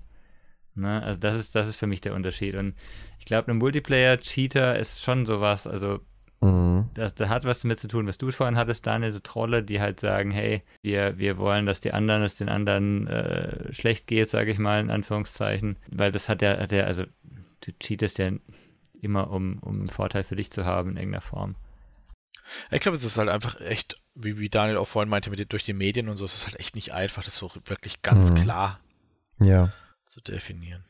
[0.75, 1.03] Ne?
[1.03, 2.55] Also das ist, das ist für mich der Unterschied.
[2.55, 2.75] Und
[3.19, 6.01] ich glaube, ein Multiplayer-Cheater ist schon sowas, also
[6.43, 6.91] mhm.
[6.93, 9.81] das, das hat was damit zu tun, was du vorhin hattest, Daniel, so Trolle, die
[9.81, 14.29] halt sagen, hey, wir, wir wollen, dass die anderen, dass den anderen äh, schlecht geht,
[14.29, 15.79] sage ich mal, in Anführungszeichen.
[15.91, 17.05] Weil das hat ja, hat ja, also
[17.61, 18.31] du cheatest ja
[19.01, 21.57] immer, um, um einen Vorteil für dich zu haben in irgendeiner Form.
[22.71, 25.65] Ich glaube, es ist halt einfach echt, wie, wie Daniel auch vorhin meinte, mit, durch
[25.65, 28.37] die Medien und so, es ist halt echt nicht einfach, das so wirklich ganz mhm.
[28.37, 28.81] klar
[29.41, 29.73] ja.
[30.05, 30.85] zu definieren.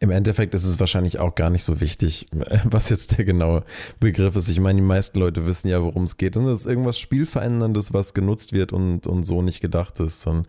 [0.00, 2.26] Im Endeffekt ist es wahrscheinlich auch gar nicht so wichtig,
[2.64, 3.64] was jetzt der genaue
[4.00, 4.48] Begriff ist.
[4.48, 6.36] Ich meine, die meisten Leute wissen ja, worum es geht.
[6.36, 10.26] Und das ist irgendwas Spielveränderndes, was genutzt wird und, und so nicht gedacht ist.
[10.26, 10.46] Und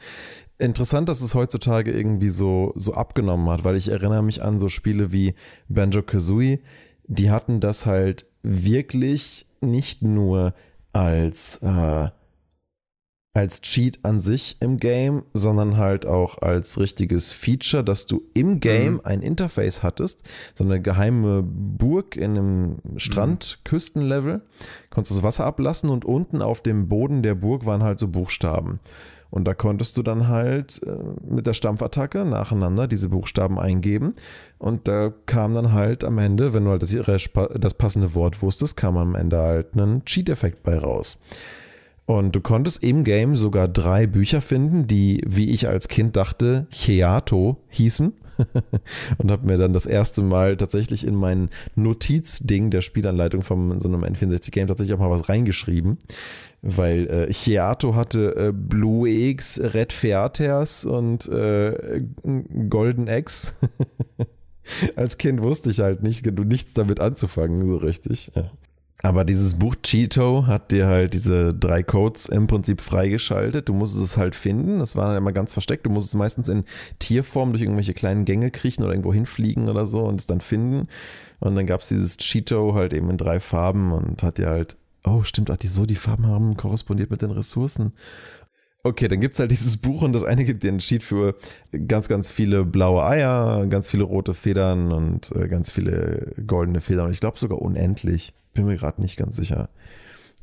[0.58, 4.70] interessant, dass es heutzutage irgendwie so, so abgenommen hat, weil ich erinnere mich an so
[4.70, 5.34] Spiele wie
[5.68, 6.60] Banjo Kazooie,
[7.08, 10.54] die hatten das halt wirklich nicht nur
[10.94, 12.10] als äh,
[13.34, 18.60] als Cheat an sich im Game, sondern halt auch als richtiges Feature, dass du im
[18.60, 19.02] Game mhm.
[19.04, 20.24] ein Interface hattest,
[20.56, 24.42] so eine geheime Burg in einem Strandküstenlevel, mhm.
[24.90, 28.80] konntest das Wasser ablassen und unten auf dem Boden der Burg waren halt so Buchstaben.
[29.32, 30.92] Und da konntest du dann halt äh,
[31.24, 34.16] mit der Stampfattacke nacheinander diese Buchstaben eingeben.
[34.58, 38.76] Und da kam dann halt am Ende, wenn du halt das, das passende Wort wusstest,
[38.76, 41.22] kam am Ende halt ein Cheat-Effekt bei raus.
[42.10, 46.66] Und du konntest im Game sogar drei Bücher finden, die, wie ich als Kind dachte,
[46.72, 48.14] Cheato hießen.
[49.20, 53.88] und habe mir dann das erste Mal tatsächlich in mein Notizding der Spielanleitung von so
[53.88, 56.00] einem N64-Game tatsächlich auch mal was reingeschrieben.
[56.64, 62.02] Weil äh, Cheato hatte äh, Blue X, Red Featers und äh,
[62.70, 63.54] Golden X.
[64.96, 68.32] Als Kind wusste ich halt nicht, nichts damit anzufangen, so richtig.
[68.34, 68.50] Ja.
[69.02, 73.70] Aber dieses Buch Cheeto hat dir halt diese drei Codes im Prinzip freigeschaltet.
[73.70, 74.80] Du musstest es halt finden.
[74.80, 75.86] Das war dann immer ganz versteckt.
[75.86, 76.66] Du musst es meistens in
[77.00, 80.90] Tierform durch irgendwelche kleinen Gänge kriechen oder irgendwo hinfliegen oder so und es dann finden.
[81.40, 84.76] Und dann gab es dieses Cheeto halt eben in drei Farben und hat dir halt,
[85.06, 87.94] oh stimmt, ach, die so die Farben haben korrespondiert mit den Ressourcen.
[88.84, 91.36] Okay, dann gibt es halt dieses Buch und das eine gibt dir einen Sheet für
[91.88, 97.08] ganz, ganz viele blaue Eier, ganz viele rote Federn und äh, ganz viele goldene Federn.
[97.08, 98.34] Und ich glaube sogar unendlich.
[98.60, 99.70] Bin mir gerade nicht ganz sicher.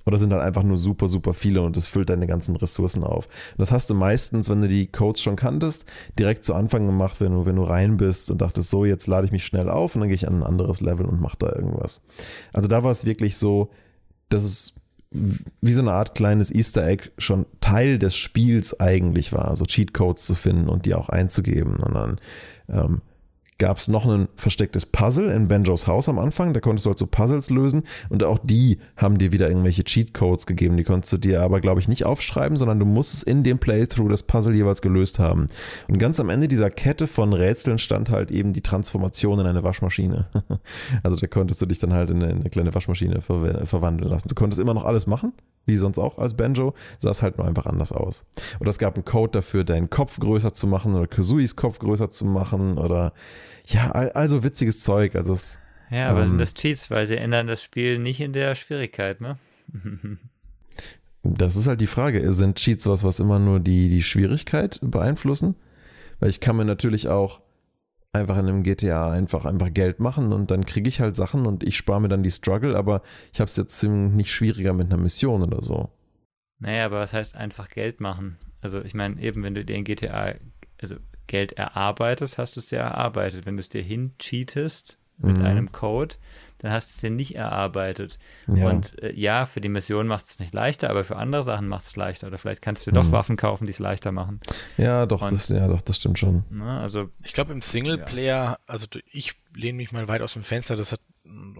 [0.07, 3.27] Oder sind halt einfach nur super, super viele und das füllt deine ganzen Ressourcen auf.
[3.27, 5.85] Und das hast du meistens, wenn du die Codes schon kanntest,
[6.19, 9.27] direkt zu Anfang gemacht, wenn du, wenn du rein bist und dachtest, so, jetzt lade
[9.27, 11.53] ich mich schnell auf und dann gehe ich an ein anderes Level und mache da
[11.53, 12.01] irgendwas.
[12.55, 13.71] Also da war es wirklich so,
[14.31, 14.75] dass es
[15.11, 20.25] wie so eine Art kleines Easter Egg schon Teil des Spiels eigentlich war, so Cheatcodes
[20.25, 21.77] zu finden und die auch einzugeben.
[21.77, 22.21] Und dann
[22.69, 23.03] ähm,
[23.59, 26.53] gab es noch ein verstecktes Puzzle in Benjos Haus am Anfang.
[26.53, 30.47] Da konntest du halt so Puzzles lösen und auch die haben dir wieder irgendwelche Cheatcodes
[30.47, 30.77] gegeben.
[30.77, 34.11] Die konntest du dir aber, glaube ich, nicht aufschreiben, sondern du musstest in dem Playthrough
[34.11, 35.47] das Puzzle jeweils gelöst haben.
[35.89, 39.63] Und ganz am Ende dieser Kette von Rätseln stand halt eben die Transformation in eine
[39.63, 40.27] Waschmaschine.
[41.03, 44.29] also da konntest du dich dann halt in eine, eine kleine Waschmaschine ver verwandeln lassen.
[44.29, 45.33] Du konntest immer noch alles machen,
[45.67, 48.25] wie sonst auch als Banjo, sah es halt nur einfach anders aus.
[48.61, 52.11] Oder es gab einen Code dafür, deinen Kopf größer zu machen oder Kazuis Kopf größer
[52.11, 53.13] zu machen oder
[53.67, 55.17] ja, also witziges Zeug.
[55.17, 55.59] Also es,
[55.91, 59.21] ja, aber ähm, sind das Cheats, weil sie ändern das Spiel nicht in der Schwierigkeit,
[59.21, 59.39] ne?
[61.23, 62.33] das ist halt die Frage.
[62.33, 65.57] Sind Cheats was, was immer nur die, die Schwierigkeit beeinflussen?
[66.21, 67.41] Weil ich kann mir natürlich auch
[68.13, 71.63] einfach in einem GTA einfach, einfach Geld machen und dann kriege ich halt Sachen und
[71.63, 73.03] ich spare mir dann die Struggle, aber
[73.33, 75.91] ich habe es jetzt nicht schwieriger mit einer Mission oder so.
[76.59, 78.39] Naja, aber was heißt einfach Geld machen?
[78.63, 80.35] Also ich meine, eben wenn du dir in GTA,
[80.81, 83.47] also Geld erarbeitest, hast du es dir erarbeitet.
[83.47, 85.45] Wenn du es dir hincheatest mit mhm.
[85.45, 86.17] einem Code,
[86.59, 88.19] dann hast du es dir nicht erarbeitet.
[88.55, 88.69] Ja.
[88.69, 91.85] Und äh, ja, für die Mission macht es nicht leichter, aber für andere Sachen macht
[91.85, 92.27] es leichter.
[92.27, 92.95] Oder vielleicht kannst du mhm.
[92.97, 94.41] doch Waffen kaufen, die es leichter machen.
[94.77, 96.45] Ja, doch, Und, das, ja, doch, das stimmt schon.
[96.51, 98.59] Na, also, ich glaube, im Singleplayer, ja.
[98.67, 101.01] also ich lehne mich mal weit aus dem Fenster, das hat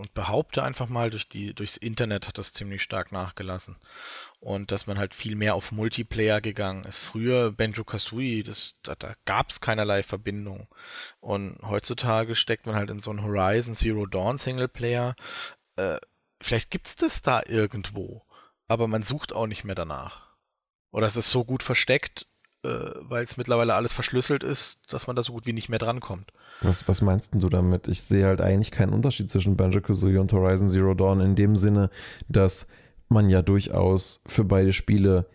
[0.07, 3.77] und behaupte einfach mal, durch die, durchs Internet hat das ziemlich stark nachgelassen
[4.39, 6.99] und dass man halt viel mehr auf Multiplayer gegangen ist.
[6.99, 10.69] Früher Benjo Kazooie, das, da, da gab es keinerlei Verbindung.
[11.19, 15.17] Und heutzutage steckt man halt in so einen Horizon Zero Dawn Singleplayer.
[15.75, 15.99] Äh,
[16.41, 18.25] vielleicht gibt's das da irgendwo,
[18.69, 20.37] aber man sucht auch nicht mehr danach.
[20.93, 22.29] Oder es ist so gut versteckt,
[23.09, 26.33] weil es mittlerweile alles verschlüsselt ist, dass man da so gut wie nicht mehr drankommt.
[26.63, 27.89] Was, was meinst du damit?
[27.89, 31.57] Ich sehe halt eigentlich keinen Unterschied zwischen Banjo Kazooie und Horizon Zero Dawn in dem
[31.57, 31.91] Sinne,
[32.29, 32.67] dass
[33.09, 35.27] man ja durchaus für beide Spiele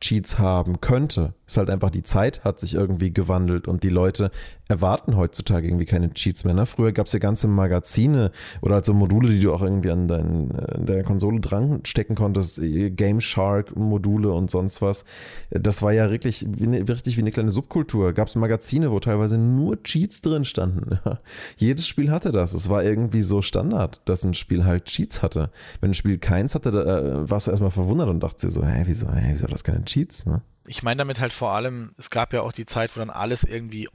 [0.00, 1.34] Cheats haben könnte.
[1.46, 4.30] Ist halt einfach die Zeit hat sich irgendwie gewandelt und die Leute
[4.68, 6.54] erwarten heutzutage irgendwie keine Cheats mehr.
[6.54, 6.66] Ne?
[6.66, 8.30] Früher gab es ja ganze Magazine
[8.60, 10.50] oder halt so Module, die du auch irgendwie an, dein,
[10.84, 15.04] deiner Konsole dran stecken konntest, Game Shark Module und sonst was.
[15.50, 18.12] Das war ja wirklich wie eine, richtig wie eine kleine Subkultur.
[18.12, 20.98] Gab es Magazine, wo teilweise nur Cheats drin standen.
[21.56, 22.52] Jedes Spiel hatte das.
[22.52, 25.50] Es war irgendwie so Standard, dass ein Spiel halt Cheats hatte.
[25.80, 28.66] Wenn ein Spiel keins hatte, da, äh, warst du erstmal verwundert und dachtest dir so,
[28.66, 30.26] hä, wieso, hä, wieso hat das keine Cheats?
[30.26, 30.42] Ne?
[30.66, 33.42] Ich meine damit halt vor allem, es gab ja auch die Zeit, wo dann alles
[33.42, 33.88] irgendwie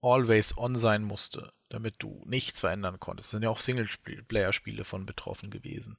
[0.00, 3.28] always on sein musste, damit du nichts verändern konntest.
[3.28, 5.96] Es sind ja auch Singleplayer-Spiele von betroffen gewesen.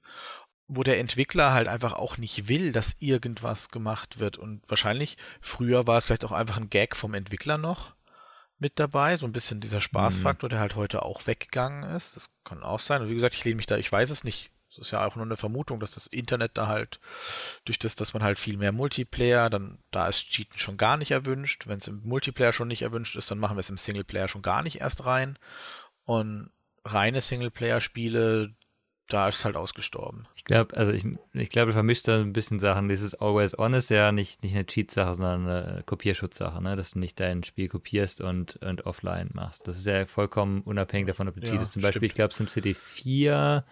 [0.67, 4.37] Wo der Entwickler halt einfach auch nicht will, dass irgendwas gemacht wird.
[4.37, 7.95] Und wahrscheinlich früher war es vielleicht auch einfach ein Gag vom Entwickler noch,
[8.59, 12.15] mit dabei, so ein bisschen dieser Spaßfaktor, der halt heute auch weggegangen ist.
[12.15, 13.01] Das kann auch sein.
[13.01, 14.51] Und wie gesagt, ich lehne mich da, ich weiß es nicht.
[14.71, 16.99] Es ist ja auch nur eine Vermutung, dass das Internet da halt
[17.65, 21.11] durch das, dass man halt viel mehr Multiplayer, dann da ist Cheaten schon gar nicht
[21.11, 21.67] erwünscht.
[21.67, 24.43] Wenn es im Multiplayer schon nicht erwünscht ist, dann machen wir es im Singleplayer schon
[24.43, 25.39] gar nicht erst rein.
[26.05, 26.51] Und
[26.85, 28.53] reine Singleplayer-Spiele,
[29.07, 30.27] da ist es halt ausgestorben.
[30.35, 31.03] Ich glaube, also ich,
[31.33, 32.87] ich glaube, du vermischt da ein bisschen Sachen.
[32.89, 36.75] Dieses Always On ist ja nicht, nicht eine Cheat-Sache, sondern eine Kopierschutzsache, ne?
[36.75, 39.67] dass du nicht dein Spiel kopierst und, und offline machst.
[39.67, 41.73] Das ist ja vollkommen unabhängig davon, ob du ja, cheatest.
[41.73, 42.11] Zum Beispiel, stimmt.
[42.11, 43.65] ich glaube, SimCity 4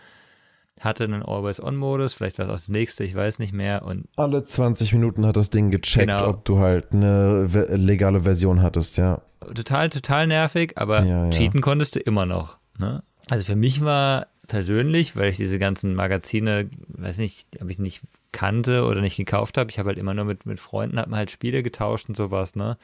[0.79, 3.83] hatte einen Always-On-Modus, vielleicht war es auch das nächste, ich weiß nicht mehr.
[3.83, 6.29] Und Alle 20 Minuten hat das Ding gecheckt, genau.
[6.29, 9.21] ob du halt eine legale Version hattest, ja.
[9.53, 11.29] Total, total nervig, aber ja, ja.
[11.29, 12.57] cheaten konntest du immer noch.
[12.77, 13.03] Ne?
[13.29, 18.01] Also für mich war persönlich, weil ich diese ganzen Magazine, weiß nicht, ob ich nicht
[18.31, 19.69] kannte oder nicht gekauft habe.
[19.69, 22.55] Ich habe halt immer nur mit, mit Freunden, hat man halt Spiele getauscht und sowas,
[22.55, 22.77] ne?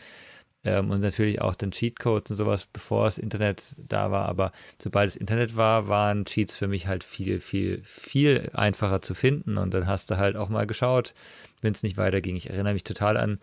[0.66, 4.28] Ähm, und natürlich auch dann Cheatcodes und sowas, bevor das Internet da war.
[4.28, 9.14] Aber sobald das Internet war, waren Cheats für mich halt viel, viel, viel einfacher zu
[9.14, 9.58] finden.
[9.58, 11.14] Und dann hast du halt auch mal geschaut,
[11.62, 12.36] wenn es nicht weiterging.
[12.36, 13.40] Ich erinnere mich total an,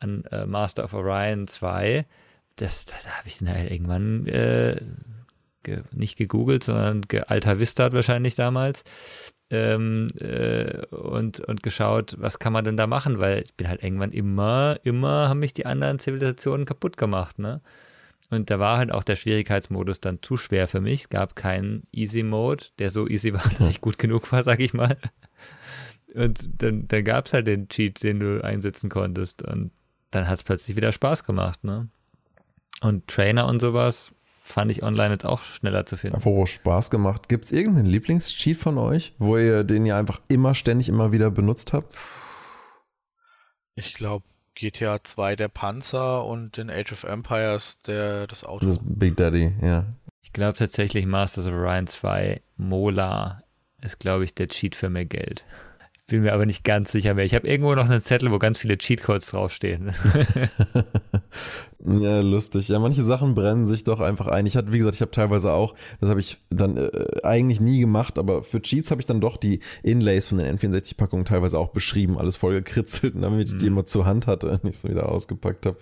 [0.00, 2.06] an äh, Master of Orion 2.
[2.56, 4.80] Das, da, da habe ich dann halt irgendwann äh,
[5.62, 8.84] ge, nicht gegoogelt, sondern ge, Alta Vista wahrscheinlich damals.
[9.50, 13.82] Ähm, äh, und, und geschaut, was kann man denn da machen, weil ich bin halt
[13.82, 17.60] irgendwann immer, immer haben mich die anderen Zivilisationen kaputt gemacht, ne?
[18.32, 21.02] Und da war halt auch der Schwierigkeitsmodus dann zu schwer für mich.
[21.02, 24.60] Es gab keinen Easy Mode, der so easy war, dass ich gut genug war, sag
[24.60, 24.96] ich mal.
[26.14, 29.42] Und dann, dann gab es halt den Cheat, den du einsetzen konntest.
[29.42, 29.70] Und
[30.10, 31.88] dann hat es plötzlich wieder Spaß gemacht, ne?
[32.80, 36.16] Und Trainer und sowas, fand ich online jetzt auch schneller zu finden.
[36.16, 37.28] Apropos Spaß gemacht.
[37.28, 41.30] Gibt es irgendeinen Lieblingscheat von euch, wo ihr den ihr einfach immer ständig immer wieder
[41.30, 41.94] benutzt habt?
[43.74, 44.24] Ich glaube
[44.54, 48.66] GTA 2 der Panzer und in Age of Empires der das Auto.
[48.66, 49.86] Das Big Daddy, ja.
[50.22, 53.42] Ich glaube tatsächlich Masters of Orion 2 Mola
[53.80, 55.44] ist glaube ich der Cheat für mehr Geld.
[56.08, 57.24] Bin mir aber nicht ganz sicher mehr.
[57.24, 59.92] Ich habe irgendwo noch einen Zettel, wo ganz viele Cheatcodes draufstehen.
[61.86, 62.68] ja, lustig.
[62.68, 64.44] Ja, manche Sachen brennen sich doch einfach ein.
[64.46, 66.90] Ich hatte, wie gesagt, ich habe teilweise auch, das habe ich dann äh,
[67.22, 71.24] eigentlich nie gemacht, aber für Cheats habe ich dann doch die Inlays von den N64-Packungen
[71.24, 73.72] teilweise auch beschrieben, alles voll gekritzelt, damit ich die mhm.
[73.72, 75.76] immer zur Hand hatte und ich sie wieder ausgepackt habe.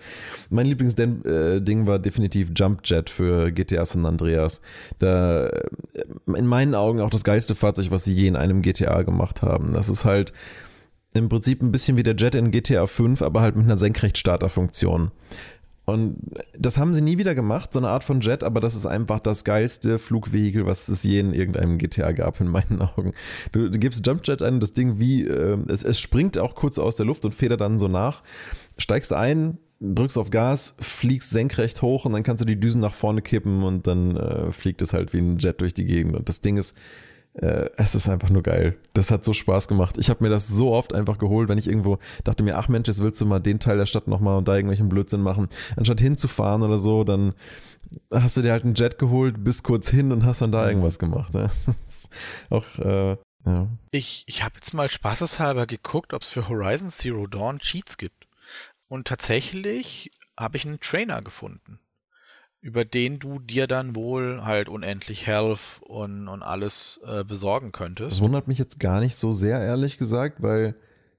[0.51, 4.61] Mein Lieblingsding äh, war definitiv Jump Jet für GTA San Andreas.
[4.99, 5.63] Da äh,
[6.35, 9.73] in meinen Augen auch das geilste Fahrzeug, was sie je in einem GTA gemacht haben.
[9.73, 10.10] Das ist halt
[11.13, 15.11] im Prinzip ein bisschen wie der Jet in GTA 5, aber halt mit einer Senkrechtstarterfunktion.
[15.83, 16.17] Und
[16.57, 19.19] das haben sie nie wieder gemacht, so eine Art von Jet, aber das ist einfach
[19.19, 23.13] das geilste Flugvehikel, was es je in irgendeinem GTA gab, in meinen Augen.
[23.51, 26.95] Du, du gibst Jumpjet ein, das Ding wie, äh, es, es springt auch kurz aus
[26.95, 28.21] der Luft und federt dann so nach,
[28.77, 32.93] steigst ein, drückst auf Gas, fliegst senkrecht hoch und dann kannst du die Düsen nach
[32.93, 36.15] vorne kippen und dann äh, fliegt es halt wie ein Jet durch die Gegend.
[36.15, 36.77] Und das Ding ist
[37.33, 38.77] äh, es ist einfach nur geil.
[38.93, 39.97] Das hat so Spaß gemacht.
[39.97, 42.87] Ich habe mir das so oft einfach geholt, wenn ich irgendwo dachte mir, ach Mensch,
[42.87, 45.47] jetzt willst du mal den Teil der Stadt nochmal und da irgendwelchen Blödsinn machen.
[45.77, 47.33] Anstatt hinzufahren oder so, dann
[48.11, 50.69] hast du dir halt einen Jet geholt, bist kurz hin und hast dann da mhm.
[50.69, 51.33] irgendwas gemacht.
[51.33, 51.49] Ne?
[52.49, 53.67] auch, äh, ja.
[53.91, 58.27] Ich, ich habe jetzt mal spaßeshalber geguckt, ob es für Horizon Zero Dawn Cheats gibt.
[58.87, 61.79] Und tatsächlich habe ich einen Trainer gefunden
[62.61, 68.11] über den du dir dann wohl halt unendlich Health und, und alles äh, besorgen könntest.
[68.11, 70.75] Das wundert mich jetzt gar nicht so sehr, ehrlich gesagt, weil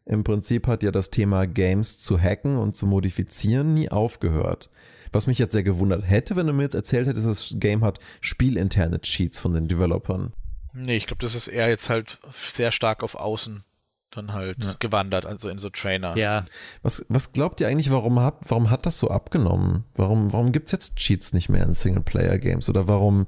[0.07, 4.71] im Prinzip hat ja das Thema Games zu hacken und zu modifizieren nie aufgehört.
[5.13, 7.99] Was mich jetzt sehr gewundert hätte, wenn du mir jetzt erzählt hättest, das Game hat
[8.21, 10.33] spielinterne Cheats von den Developern.
[10.73, 13.63] Nee, ich glaube, das ist eher jetzt halt sehr stark auf Außen
[14.17, 14.77] dann halt ja.
[14.79, 16.17] gewandert, also in so Trainer.
[16.17, 16.45] Ja.
[16.83, 19.85] Was, was glaubt ihr eigentlich, warum hat, warum hat das so abgenommen?
[19.95, 22.69] Warum, warum gibt es jetzt Cheats nicht mehr in Singleplayer-Games?
[22.69, 23.27] Oder warum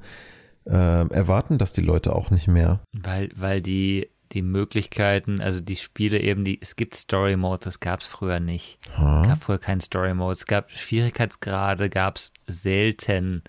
[0.66, 2.80] äh, erwarten das die Leute auch nicht mehr?
[2.92, 7.80] Weil, weil die, die Möglichkeiten, also die Spiele eben, die, es gibt Story Modes, das
[7.80, 8.78] gab es früher nicht.
[8.96, 9.22] Ha?
[9.22, 10.32] Es gab früher keinen Story Mode.
[10.32, 13.42] Es gab Schwierigkeitsgrade, gab es selten.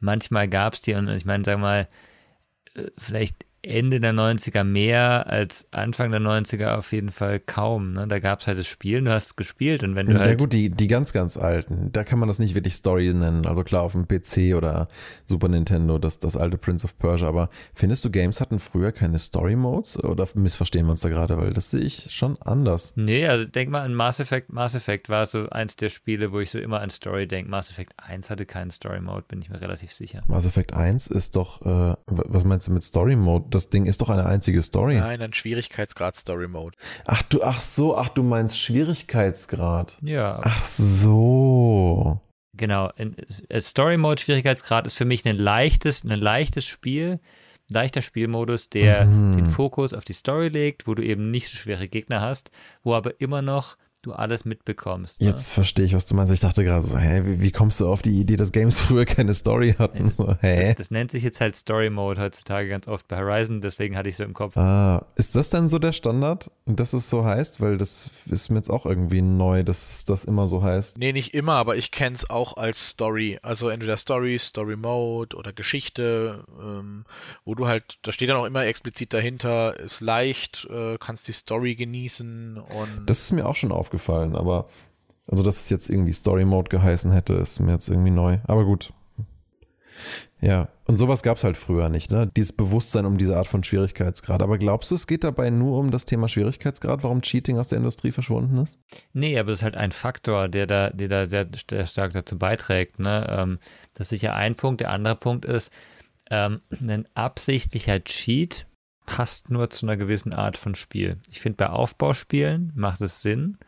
[0.00, 1.88] Manchmal gab es die und ich meine, sag mal,
[2.74, 7.92] äh, vielleicht Ende der 90er mehr als Anfang der 90er auf jeden Fall kaum.
[7.92, 8.08] Ne?
[8.08, 10.30] Da gab es halt das Spiel, du hast es gespielt und wenn du ja, halt.
[10.30, 13.46] Ja gut, die, die ganz, ganz alten, da kann man das nicht wirklich Story nennen.
[13.46, 14.88] Also klar, auf dem PC oder
[15.26, 17.28] Super Nintendo, das, das alte Prince of Persia.
[17.28, 20.02] Aber findest du, Games hatten früher keine Story-Modes?
[20.02, 21.38] Oder missverstehen wir uns da gerade?
[21.38, 22.94] Weil das sehe ich schon anders.
[22.96, 24.52] Nee, also denk mal an Mass Effect.
[24.52, 27.48] Mass Effect war so eins der Spiele, wo ich so immer an Story denke.
[27.48, 30.22] Mass Effect 1 hatte keinen Story-Mode, bin ich mir relativ sicher.
[30.26, 33.51] Mass Effect 1 ist doch, äh, was meinst du mit Story-Mode?
[33.54, 34.96] Das Ding ist doch eine einzige Story.
[34.96, 36.76] Nein, ein Schwierigkeitsgrad Story Mode.
[37.04, 39.98] Ach du, ach so, ach du meinst Schwierigkeitsgrad.
[40.02, 40.40] Ja.
[40.42, 42.20] Ach so.
[42.54, 42.90] Genau,
[43.60, 47.18] Story Mode Schwierigkeitsgrad ist für mich ein leichtes, ein leichtes Spiel,
[47.68, 49.36] leichter Spielmodus, der mhm.
[49.36, 52.50] den Fokus auf die Story legt, wo du eben nicht so schwere Gegner hast,
[52.82, 55.20] wo aber immer noch du alles mitbekommst.
[55.20, 55.28] Ne?
[55.28, 56.32] Jetzt verstehe ich, was du meinst.
[56.32, 59.04] Ich dachte gerade so, hä, wie, wie, kommst du auf die Idee, dass Games früher
[59.04, 60.12] keine Story hatten?
[60.40, 60.68] Hä?
[60.68, 64.08] Das, das, nennt sich jetzt halt Story Mode heutzutage ganz oft bei Horizon, deswegen hatte
[64.08, 64.56] ich so im Kopf.
[64.56, 67.60] Ah, ist das dann so der Standard dass es so heißt?
[67.60, 70.98] Weil das ist mir jetzt auch irgendwie neu, dass das immer so heißt.
[70.98, 73.38] Nee, nicht immer, aber ich kenne es auch als Story.
[73.42, 77.04] Also entweder Story, Story Mode oder Geschichte, ähm,
[77.44, 81.32] wo du halt, da steht dann auch immer explizit dahinter, ist leicht, äh, kannst die
[81.32, 83.06] Story genießen und.
[83.06, 84.66] Das ist mir auch schon aufgefallen aufgefallen, aber
[85.26, 88.38] also, dass es jetzt irgendwie Story Mode geheißen hätte, ist mir jetzt irgendwie neu.
[88.44, 88.92] Aber gut.
[90.40, 92.28] Ja, und sowas gab es halt früher nicht, ne?
[92.36, 94.42] Dieses Bewusstsein um diese Art von Schwierigkeitsgrad.
[94.42, 97.78] Aber glaubst du, es geht dabei nur um das Thema Schwierigkeitsgrad, warum Cheating aus der
[97.78, 98.80] Industrie verschwunden ist?
[99.12, 102.36] Nee, aber es ist halt ein Faktor, der da, der da sehr, sehr stark dazu
[102.36, 102.98] beiträgt.
[102.98, 103.26] Ne?
[103.30, 103.58] Ähm,
[103.94, 104.80] das ist sicher ein Punkt.
[104.80, 105.70] Der andere Punkt ist,
[106.30, 108.66] ähm, ein absichtlicher Cheat
[109.06, 111.18] passt nur zu einer gewissen Art von Spiel.
[111.30, 113.58] Ich finde, bei Aufbauspielen macht es Sinn,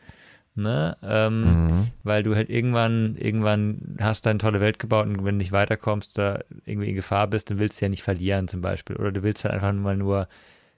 [0.54, 0.96] ne?
[1.02, 1.88] Ähm, mhm.
[2.02, 5.52] Weil du halt irgendwann, irgendwann hast du eine tolle Welt gebaut und wenn du nicht
[5.52, 8.96] weiterkommst oder irgendwie in Gefahr bist, dann willst du ja nicht verlieren zum Beispiel.
[8.96, 10.28] Oder du willst halt einfach mal nur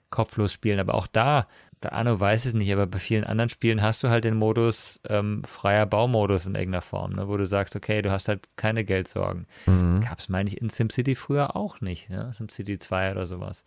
[0.09, 0.79] kopflos spielen.
[0.79, 1.47] Aber auch da,
[1.81, 4.99] bei Anno weiß es nicht, aber bei vielen anderen Spielen hast du halt den Modus
[5.07, 7.27] ähm, freier Baumodus in irgendeiner Form, ne?
[7.27, 9.45] wo du sagst, okay, du hast halt keine Geldsorgen.
[9.67, 10.01] Mhm.
[10.01, 12.31] Gab es, meine ich, in SimCity früher auch nicht, ne?
[12.33, 13.63] SimCity 2 oder sowas.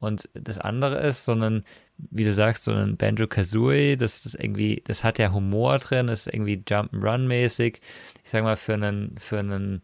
[0.00, 1.64] Und das andere ist, sondern,
[1.96, 6.08] wie du sagst, so ein Banjo Kazooie, das ist irgendwie, das hat ja Humor drin,
[6.08, 7.80] ist irgendwie Jump'n'Run-mäßig.
[8.22, 9.82] Ich sag mal, für einen, für einen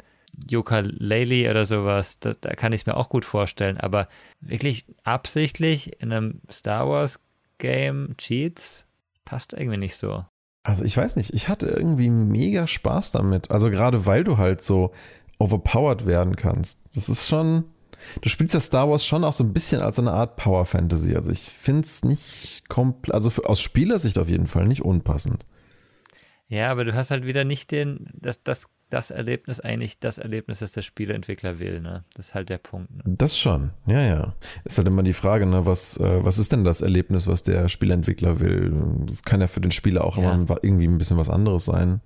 [0.48, 3.78] Yooka-Laylee oder sowas, da, da kann ich es mir auch gut vorstellen.
[3.78, 4.08] Aber
[4.40, 8.84] wirklich absichtlich in einem Star Wars-Game Cheats
[9.24, 10.24] passt irgendwie nicht so.
[10.62, 13.50] Also ich weiß nicht, ich hatte irgendwie mega Spaß damit.
[13.50, 14.92] Also gerade weil du halt so
[15.38, 16.80] overpowered werden kannst.
[16.94, 17.64] Das ist schon
[18.20, 21.14] Du spielst ja Star Wars schon auch so ein bisschen als eine Art Power Fantasy.
[21.14, 25.46] Also ich finde es nicht komplett, also für, aus Spielersicht auf jeden Fall nicht unpassend.
[26.48, 30.60] Ja, aber du hast halt wieder nicht den, das, das, das Erlebnis, eigentlich das Erlebnis,
[30.60, 32.04] das der Spieleentwickler will, ne?
[32.14, 32.90] Das ist halt der Punkt.
[32.94, 33.02] Ne?
[33.06, 34.34] Das schon, ja, ja.
[34.64, 37.68] Ist halt immer die Frage, ne, was, äh, was ist denn das Erlebnis, was der
[37.68, 38.72] Spieleentwickler will?
[39.06, 40.32] Das kann ja für den Spieler auch ja.
[40.32, 42.02] immer irgendwie ein bisschen was anderes sein.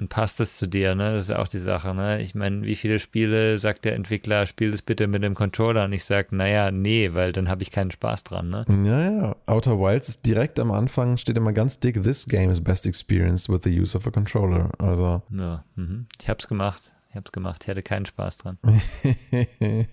[0.00, 1.14] Und passt es zu dir, ne?
[1.14, 2.20] Das ist ja auch die Sache, ne?
[2.20, 5.84] Ich meine, wie viele Spiele sagt der Entwickler, spiel das bitte mit dem Controller?
[5.84, 8.64] Und ich sage, naja, nee, weil dann habe ich keinen Spaß dran, ne?
[8.84, 9.36] Ja, ja.
[9.46, 13.48] Outer Wilds ist direkt am Anfang, steht immer ganz dick, this game is best experience
[13.48, 14.70] with the use of a controller.
[14.78, 15.22] Also.
[15.30, 16.06] Ja, mhm.
[16.20, 16.92] ich hab's gemacht.
[17.10, 17.62] Ich hab's gemacht.
[17.64, 18.58] Ich hatte keinen Spaß dran.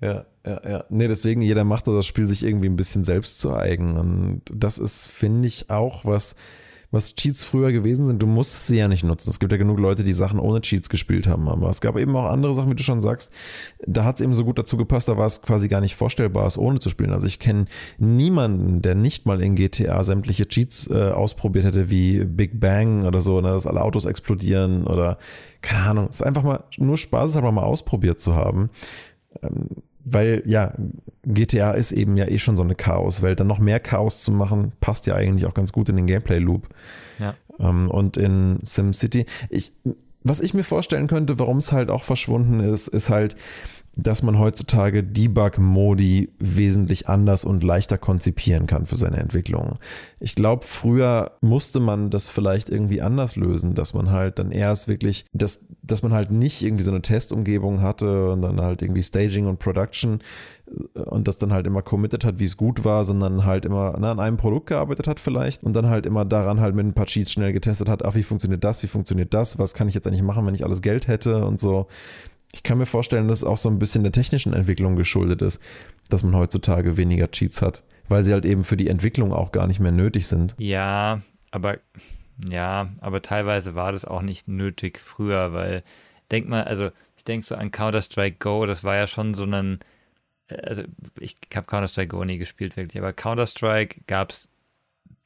[0.00, 0.84] ja, ja, ja.
[0.88, 3.96] Nee, deswegen, jeder macht das Spiel sich irgendwie ein bisschen selbst zu eigen.
[3.96, 6.36] Und das ist, finde ich, auch was
[6.90, 8.20] was Cheats früher gewesen sind.
[8.20, 9.30] Du musst sie ja nicht nutzen.
[9.30, 11.48] Es gibt ja genug Leute, die Sachen ohne Cheats gespielt haben.
[11.48, 13.32] Aber es gab eben auch andere Sachen, wie du schon sagst.
[13.86, 16.46] Da hat es eben so gut dazu gepasst, da war es quasi gar nicht vorstellbar,
[16.46, 17.12] es ohne zu spielen.
[17.12, 17.66] Also ich kenne
[17.98, 23.20] niemanden, der nicht mal in GTA sämtliche Cheats äh, ausprobiert hätte, wie Big Bang oder
[23.20, 25.18] so, ne, dass alle Autos explodieren oder
[25.62, 26.08] keine Ahnung.
[26.10, 28.70] Es ist einfach mal nur Spaß, es aber mal ausprobiert zu haben.
[29.42, 29.68] Ähm,
[30.12, 30.72] weil ja,
[31.24, 33.40] GTA ist eben ja eh schon so eine Chaoswelt.
[33.40, 36.68] Dann noch mehr Chaos zu machen, passt ja eigentlich auch ganz gut in den Gameplay-Loop.
[37.18, 37.34] Ja.
[37.58, 39.72] Ähm, und in SimCity, ich,
[40.22, 43.36] was ich mir vorstellen könnte, warum es halt auch verschwunden ist, ist halt,
[43.96, 49.74] dass man heutzutage Debug-Modi wesentlich anders und leichter konzipieren kann für seine Entwicklung.
[50.20, 54.86] Ich glaube, früher musste man das vielleicht irgendwie anders lösen, dass man halt dann erst
[54.86, 59.02] wirklich, dass, dass man halt nicht irgendwie so eine Testumgebung hatte und dann halt irgendwie
[59.02, 60.20] Staging und Production
[60.94, 63.96] äh, und das dann halt immer committed hat, wie es gut war, sondern halt immer
[63.98, 66.94] na, an einem Produkt gearbeitet hat vielleicht und dann halt immer daran halt mit ein
[66.94, 69.94] paar Cheats schnell getestet hat, ach, wie funktioniert das, wie funktioniert das, was kann ich
[69.94, 71.88] jetzt eigentlich machen, wenn ich alles Geld hätte und so
[72.52, 75.60] ich kann mir vorstellen, dass es auch so ein bisschen der technischen Entwicklung geschuldet ist,
[76.08, 79.66] dass man heutzutage weniger Cheats hat, weil sie halt eben für die Entwicklung auch gar
[79.66, 80.54] nicht mehr nötig sind.
[80.58, 81.20] Ja,
[81.50, 81.78] aber
[82.48, 85.82] ja, aber teilweise war das auch nicht nötig früher, weil
[86.30, 89.80] denk mal, also ich denke so an Counter-Strike Go, das war ja schon so ein,
[90.48, 90.82] also
[91.18, 94.48] ich habe Counter-Strike Go nie gespielt wirklich, aber Counter-Strike gab es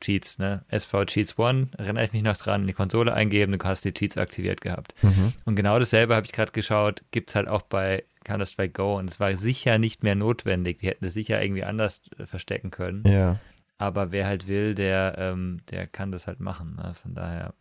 [0.05, 0.65] Cheats, ne?
[0.69, 3.93] SV Cheats One, erinnere ich mich noch dran, in die Konsole eingeben, du hast die
[3.93, 4.95] Cheats aktiviert gehabt.
[5.03, 5.33] Mhm.
[5.45, 9.11] Und genau dasselbe habe ich gerade geschaut, gibt es halt auch bei Counter-Strike Go und
[9.11, 10.79] es war sicher nicht mehr notwendig.
[10.79, 13.03] Die hätten es sicher irgendwie anders äh, verstecken können.
[13.07, 13.39] Ja.
[13.79, 16.77] Aber wer halt will, der, ähm, der kann das halt machen.
[16.77, 16.95] Ne?
[16.95, 17.55] Von daher.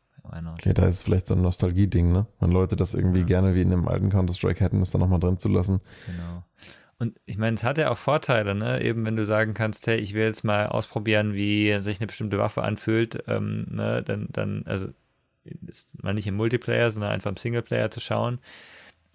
[0.54, 2.28] Okay, da ist vielleicht so ein Nostalgie-Ding, ne?
[2.39, 3.26] Wenn Leute das irgendwie ja.
[3.26, 5.82] gerne wie in einem alten Counter-Strike hätten, das dann nochmal drin zu lassen.
[6.06, 6.46] Genau.
[7.00, 8.82] Und ich meine, es hat ja auch Vorteile, ne?
[8.82, 12.38] Eben wenn du sagen kannst, hey, ich will jetzt mal ausprobieren, wie sich eine bestimmte
[12.38, 14.04] Waffe anfühlt, ähm, ne?
[14.04, 14.88] dann, dann, also
[16.02, 18.39] mal nicht im Multiplayer, sondern einfach im Singleplayer zu schauen,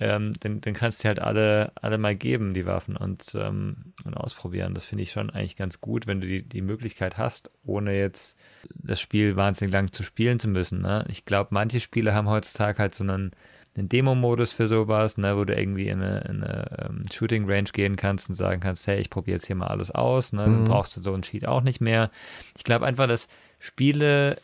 [0.00, 4.16] ähm, dann, dann kannst du halt alle, alle mal geben, die Waffen und, ähm, und
[4.16, 4.74] ausprobieren.
[4.74, 8.36] Das finde ich schon eigentlich ganz gut, wenn du die, die Möglichkeit hast, ohne jetzt
[8.74, 10.82] das Spiel wahnsinnig lang zu spielen zu müssen.
[10.82, 11.04] Ne?
[11.08, 13.32] Ich glaube, manche Spiele haben heutzutage halt so einen,
[13.78, 17.70] einen Demo-Modus für sowas, ne, wo du irgendwie in eine, in eine um, ähm, Shooting-Range
[17.72, 20.32] gehen kannst und sagen kannst, hey, ich probiere jetzt hier mal alles aus.
[20.32, 20.42] Ne?
[20.42, 20.64] Dann mhm.
[20.64, 22.10] brauchst du so einen Cheat auch nicht mehr.
[22.56, 24.38] Ich glaube einfach, dass Spiele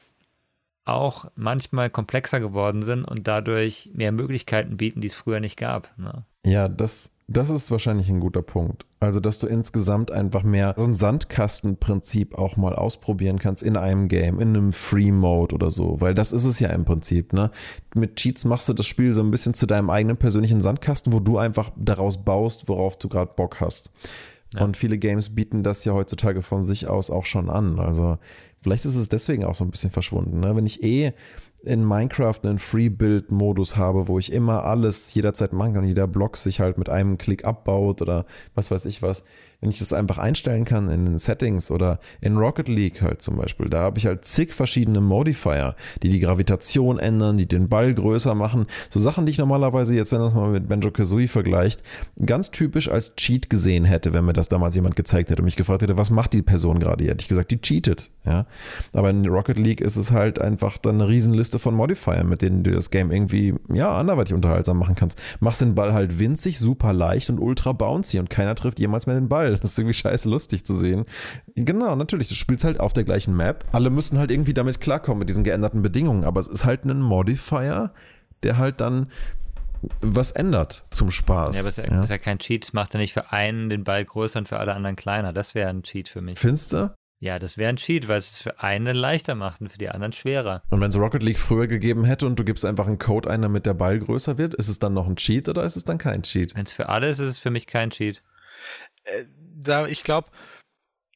[0.85, 5.97] auch manchmal komplexer geworden sind und dadurch mehr Möglichkeiten bieten, die es früher nicht gab.
[5.99, 6.25] Ne?
[6.45, 8.85] Ja, das, das ist wahrscheinlich ein guter Punkt.
[9.05, 14.09] Also, dass du insgesamt einfach mehr so ein Sandkastenprinzip auch mal ausprobieren kannst in einem
[14.09, 17.51] Game, in einem Free-Mode oder so, weil das ist es ja im Prinzip, ne?
[17.95, 21.21] Mit Cheats machst du das Spiel so ein bisschen zu deinem eigenen persönlichen Sandkasten, wo
[21.21, 23.93] du einfach daraus baust, worauf du gerade Bock hast.
[24.55, 24.65] Ja.
[24.65, 27.79] Und viele Games bieten das ja heutzutage von sich aus auch schon an.
[27.79, 28.19] Also
[28.65, 30.41] Vielleicht ist es deswegen auch so ein bisschen verschwunden.
[30.41, 30.57] Ne?
[30.57, 31.13] Wenn ich eh
[31.65, 36.61] in Minecraft einen Free-Build-Modus habe, wo ich immer alles jederzeit machen kann, jeder Block sich
[36.61, 39.25] halt mit einem Klick abbaut oder was weiß ich was,
[39.65, 43.37] wenn ich das einfach einstellen kann in den Settings oder in Rocket League halt zum
[43.37, 47.95] Beispiel, da habe ich halt zig verschiedene Modifier, die die Gravitation ändern, die den Ball
[47.95, 48.67] größer machen.
[48.91, 51.83] So Sachen, die ich normalerweise jetzt, wenn das mal mit Benjo Kazooie vergleicht,
[52.27, 55.57] ganz typisch als Cheat gesehen hätte, wenn mir das damals jemand gezeigt hätte und mich
[55.57, 57.13] gefragt hätte, was macht die Person gerade hier?
[57.13, 58.45] Hätte ich gesagt, die cheatet, ja.
[58.93, 62.65] Aber in Rocket League ist es halt einfach dann eine Riesenliste von Modifier, mit denen
[62.65, 65.19] du das Game irgendwie, ja, anderweitig unterhaltsam machen kannst.
[65.41, 69.17] Machst den Ball halt winzig, super leicht und ultra bouncy und keiner trifft jemals mehr
[69.17, 69.54] den Ball.
[69.61, 71.05] Das ist irgendwie scheiße lustig zu sehen.
[71.55, 72.29] Genau, natürlich.
[72.29, 73.65] Du spielst halt auf der gleichen Map.
[73.73, 76.25] Alle müssen halt irgendwie damit klarkommen mit diesen geänderten Bedingungen.
[76.25, 77.93] Aber es ist halt ein Modifier,
[78.43, 79.09] der halt dann
[80.01, 81.57] was ändert zum Spaß.
[81.57, 82.03] Ja, aber es ist ja, ja.
[82.03, 82.73] Ist ja kein Cheat.
[82.73, 85.33] Macht ja nicht für einen den Ball größer und für alle anderen kleiner.
[85.33, 86.39] Das wäre ein Cheat für mich.
[86.39, 86.95] Findest du?
[87.21, 89.89] Ja, das wäre ein Cheat, weil es es für einen leichter macht und für die
[89.89, 90.63] anderen schwerer.
[90.69, 93.41] Und wenn es Rocket League früher gegeben hätte und du gibst einfach einen Code ein,
[93.41, 95.97] damit der Ball größer wird, ist es dann noch ein Cheat oder ist es dann
[95.97, 96.55] kein Cheat?
[96.55, 98.23] Wenn es für alle ist, ist es für mich kein Cheat.
[99.05, 99.25] Äh,
[99.57, 100.29] da, ich glaube,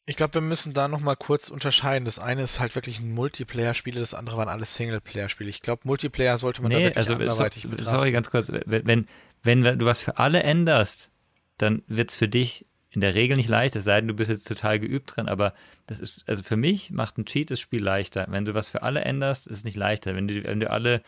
[0.07, 2.07] ich glaube, wir müssen da nochmal kurz unterscheiden.
[2.07, 5.51] Das eine ist halt wirklich ein Multiplayer-Spiel, das andere waren alles Singleplayer-Spiele.
[5.51, 7.91] Ich glaube, Multiplayer sollte man nee, da wirklich also, anderweitig so, betrachten.
[7.91, 8.51] Sorry, ganz kurz.
[8.51, 9.09] Wenn, wenn,
[9.43, 11.11] wenn du was für alle änderst,
[11.59, 14.31] dann wird es für dich in der Regel nicht leicht, es sei denn, du bist
[14.31, 15.53] jetzt total geübt drin, aber
[15.87, 18.27] das ist, also für mich macht ein Cheat das Spiel leichter.
[18.31, 20.15] Wenn du was für alle änderst, ist es nicht leichter.
[20.15, 21.03] Wenn du, wenn du alle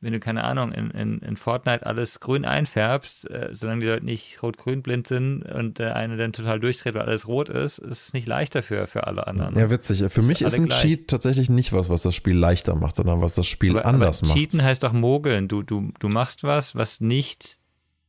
[0.00, 4.04] wenn du, keine Ahnung, in, in, in Fortnite alles grün einfärbst, äh, solange die Leute
[4.04, 8.08] nicht rot-grün blind sind und der eine dann total durchdreht, weil alles rot ist, ist
[8.08, 9.56] es nicht leichter für, für alle anderen.
[9.56, 10.04] Ja, witzig.
[10.12, 10.80] Für mich ist ein gleich.
[10.80, 14.20] Cheat tatsächlich nicht was, was das Spiel leichter macht, sondern was das Spiel aber, anders
[14.20, 14.38] aber macht.
[14.38, 15.48] Cheaten heißt doch mogeln.
[15.48, 17.58] Du, du, du machst was, was nicht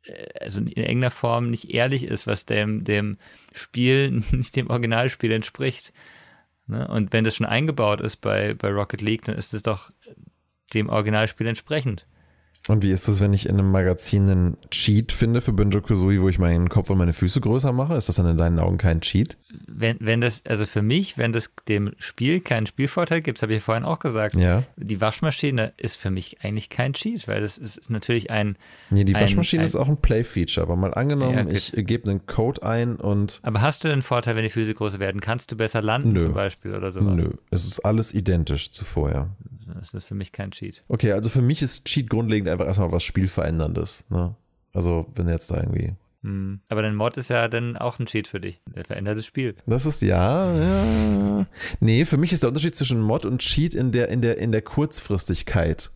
[0.03, 3.17] äh, also in irgendeiner Form nicht ehrlich ist, was dem, dem
[3.53, 5.93] Spiel, nicht dem Originalspiel entspricht.
[6.67, 6.85] Ne?
[6.87, 9.91] Und wenn das schon eingebaut ist bei, bei Rocket League, dann ist es doch
[10.73, 12.05] dem Originalspiel entsprechend.
[12.67, 16.21] Und wie ist das, wenn ich in einem Magazin einen Cheat finde für Banjo Kazooie,
[16.21, 17.95] wo ich meinen Kopf und meine Füße größer mache?
[17.95, 19.37] Ist das dann in deinen Augen kein Cheat?
[19.67, 23.53] Wenn, wenn das, also für mich, wenn das dem Spiel keinen Spielvorteil gibt, das habe
[23.53, 24.35] ich vorhin auch gesagt.
[24.35, 24.63] Ja.
[24.75, 28.57] Die Waschmaschine ist für mich eigentlich kein Cheat, weil das ist, ist natürlich ein.
[28.89, 32.25] Nee, die Waschmaschine ein, ist auch ein Play-Feature, aber mal angenommen, ja, ich gebe einen
[32.25, 33.39] Code ein und.
[33.43, 35.21] Aber hast du den Vorteil, wenn die Füße größer werden?
[35.21, 36.19] Kannst du besser landen Nö.
[36.19, 37.15] zum Beispiel oder sowas?
[37.15, 39.29] Nö, es ist alles identisch zu vorher.
[39.79, 40.83] Das ist für mich kein Cheat.
[40.87, 44.05] Okay, also für mich ist Cheat grundlegend einfach erstmal was Spielveränderndes.
[44.09, 44.35] Ne?
[44.73, 45.95] Also, wenn jetzt da irgendwie.
[46.23, 46.59] Hm.
[46.69, 48.61] Aber dein Mod ist ja dann auch ein Cheat für dich.
[48.75, 49.55] Der verändert das Spiel.
[49.65, 51.45] Das ist ja, ja.
[51.79, 54.51] Nee, für mich ist der Unterschied zwischen Mod und Cheat in der, in der, in
[54.51, 55.91] der Kurzfristigkeit.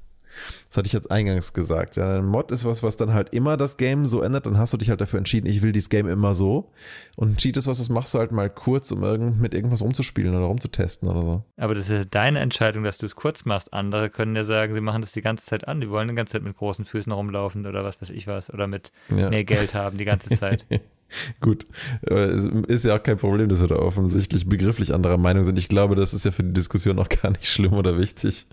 [0.70, 1.98] Das hatte ich jetzt eingangs gesagt.
[1.98, 4.46] Ja, ein Mod ist was, was dann halt immer das Game so ändert.
[4.46, 6.72] Dann hast du dich halt dafür entschieden, ich will dieses Game immer so.
[7.18, 9.82] Und ein Cheat ist was, das machst du halt mal kurz, um irgend, mit irgendwas
[9.82, 11.44] rumzuspielen oder rumzutesten oder so.
[11.58, 13.74] Aber das ist deine Entscheidung, dass du es kurz machst.
[13.74, 15.82] Andere können ja sagen, sie machen das die ganze Zeit an.
[15.82, 18.54] Die wollen die ganze Zeit mit großen Füßen rumlaufen oder was weiß ich was.
[18.54, 19.30] Oder mit ja.
[19.30, 20.66] mehr Geld haben die ganze Zeit.
[21.42, 21.66] Gut,
[22.02, 25.58] es ist ja auch kein Problem, dass wir da offensichtlich begrifflich anderer Meinung sind.
[25.58, 28.46] Ich glaube, das ist ja für die Diskussion auch gar nicht schlimm oder wichtig.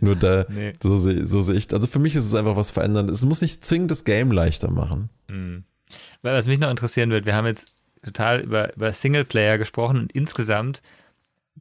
[0.00, 0.74] Nur da, nee.
[0.82, 1.72] so sehe so seh ich.
[1.72, 3.18] Also für mich ist es einfach was Veränderndes.
[3.18, 5.10] Es muss nicht zwingend das Game leichter machen.
[5.28, 5.64] Mhm.
[6.22, 10.12] Weil was mich noch interessieren wird, wir haben jetzt total über, über Singleplayer gesprochen und
[10.12, 10.82] insgesamt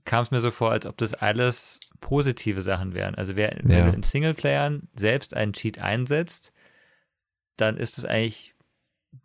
[0.05, 3.15] kam es mir so vor, als ob das alles positive Sachen wären.
[3.15, 3.89] Also wer, ja.
[3.89, 6.53] in Singleplayern selbst einen Cheat einsetzt,
[7.57, 8.55] dann ist es eigentlich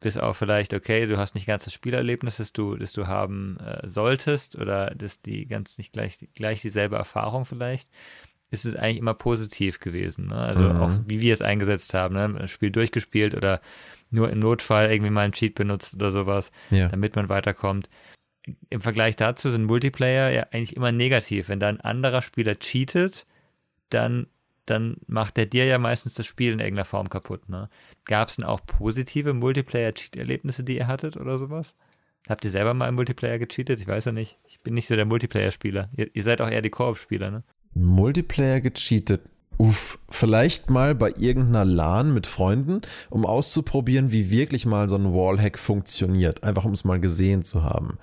[0.00, 3.58] bis auf vielleicht, okay, du hast nicht ganz das Spielerlebnis, das du, das du haben
[3.58, 7.90] äh, solltest oder das die ganz nicht gleich, gleich dieselbe Erfahrung vielleicht,
[8.50, 10.28] ist es eigentlich immer positiv gewesen.
[10.28, 10.36] Ne?
[10.36, 10.80] Also mhm.
[10.80, 12.24] auch wie wir es eingesetzt haben, ne?
[12.24, 13.60] ein Spiel durchgespielt oder
[14.10, 16.88] nur im Notfall irgendwie mal einen Cheat benutzt oder sowas, ja.
[16.88, 17.88] damit man weiterkommt.
[18.70, 21.48] Im Vergleich dazu sind Multiplayer ja eigentlich immer negativ.
[21.48, 23.26] Wenn da ein anderer Spieler cheatet,
[23.88, 24.26] dann
[24.66, 27.48] dann macht er dir ja meistens das Spiel in irgendeiner Form kaputt.
[27.48, 27.68] Ne?
[28.04, 31.74] Gab es denn auch positive Multiplayer-Cheat-Erlebnisse, die ihr hattet oder sowas?
[32.28, 33.80] Habt ihr selber mal im Multiplayer gecheatet?
[33.80, 34.38] Ich weiß ja nicht.
[34.46, 35.90] Ich bin nicht so der Multiplayer-Spieler.
[35.96, 37.42] Ihr, ihr, seid auch eher die Koop-Spieler, ne?
[37.74, 39.22] Multiplayer gecheatet.
[39.58, 45.12] Uff, vielleicht mal bei irgendeiner LAN mit Freunden, um auszuprobieren, wie wirklich mal so ein
[45.12, 46.42] Wallhack funktioniert.
[46.42, 47.98] Einfach um es mal gesehen zu haben.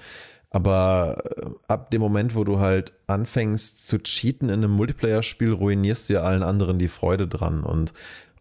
[0.51, 6.09] Aber äh, ab dem Moment, wo du halt anfängst zu cheaten in einem Multiplayer-Spiel, ruinierst
[6.09, 7.63] du ja allen anderen die Freude dran.
[7.63, 7.93] Und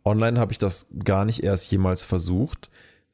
[0.04, 2.68] online habe ich das gar nicht erst jemals versucht.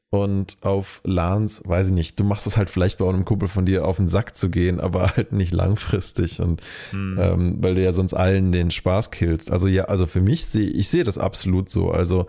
[0.09, 3.65] Und auf LANs, weiß ich nicht, du machst es halt vielleicht bei einem Kumpel von
[3.65, 7.17] dir auf den Sack zu gehen, aber halt nicht langfristig und hm.
[7.19, 9.51] ähm, weil du ja sonst allen den Spaß killst.
[9.51, 11.91] Also ja, also für mich sehe ich sehe das absolut so.
[11.91, 12.27] Also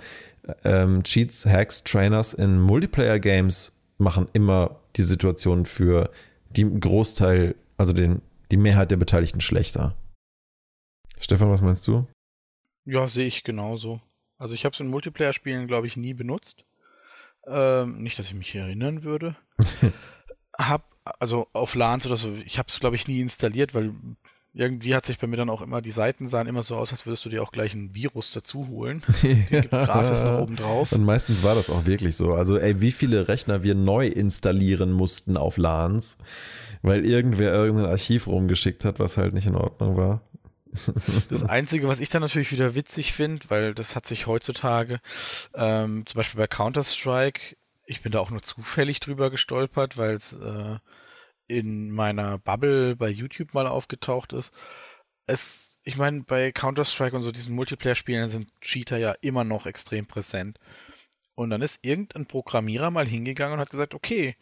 [0.65, 6.11] ähm, Cheats, Hacks, Trainers in Multiplayer-Games machen immer die Situation für
[6.51, 9.97] die Großteil, also den, die Mehrheit der Beteiligten schlechter.
[11.21, 12.07] Stefan, was meinst du?
[12.85, 14.01] Ja, sehe ich genauso.
[14.39, 16.65] Also ich habe es in Multiplayer-Spielen, glaube ich, nie benutzt.
[17.47, 19.37] Ähm, nicht, dass ich mich hier erinnern würde.
[20.59, 23.95] hab, also auf LANs oder so, ich habe es, glaube ich, nie installiert, weil
[24.59, 27.07] irgendwie hat sich bei mir dann auch immer, die Seiten sahen immer so aus, als
[27.07, 29.05] würdest du dir auch gleich ein Virus dazu holen.
[29.23, 30.91] Den gibt's gratis noch oben drauf.
[30.91, 32.35] Und meistens war das auch wirklich so.
[32.35, 36.19] Also, ey, wie viele Rechner wir neu installieren mussten auf LANs,
[36.83, 40.23] weil irgendwer irgendein Archiv rumgeschickt hat, was halt nicht in Ordnung war.
[41.31, 45.01] Das Einzige, was ich dann natürlich wieder witzig finde, weil das hat sich heutzutage,
[45.55, 47.57] ähm, zum Beispiel bei Counter-Strike,
[47.87, 50.79] ich bin da auch nur zufällig drüber gestolpert, weil es äh,
[51.49, 54.55] in meiner Bubble bei YouTube mal aufgetaucht ist.
[55.27, 60.07] Es, ich meine, bei Counter-Strike und so diesen Multiplayer-Spielen sind Cheater ja immer noch extrem
[60.07, 60.59] präsent.
[61.35, 64.37] Und dann ist irgendein Programmierer mal hingegangen und hat gesagt, okay,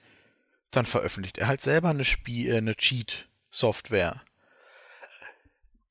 [0.71, 4.23] dann veröffentlicht er halt selber eine, Spiel, äh, eine Cheat-Software.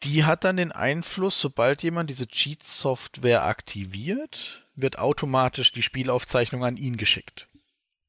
[0.04, 6.78] Die hat dann den Einfluss, sobald jemand diese Cheat-Software aktiviert, wird automatisch die Spielaufzeichnung an
[6.78, 7.48] ihn geschickt.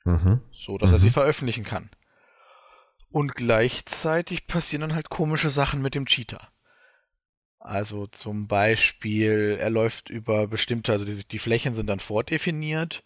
[0.05, 0.41] Mhm.
[0.53, 0.97] So, dass mhm.
[0.97, 1.13] er sie mhm.
[1.13, 1.91] veröffentlichen kann.
[3.17, 6.53] Und gleichzeitig passieren dann halt komische Sachen mit dem Cheater.
[7.59, 13.05] Also zum Beispiel, er läuft über bestimmte, also die, die Flächen sind dann vordefiniert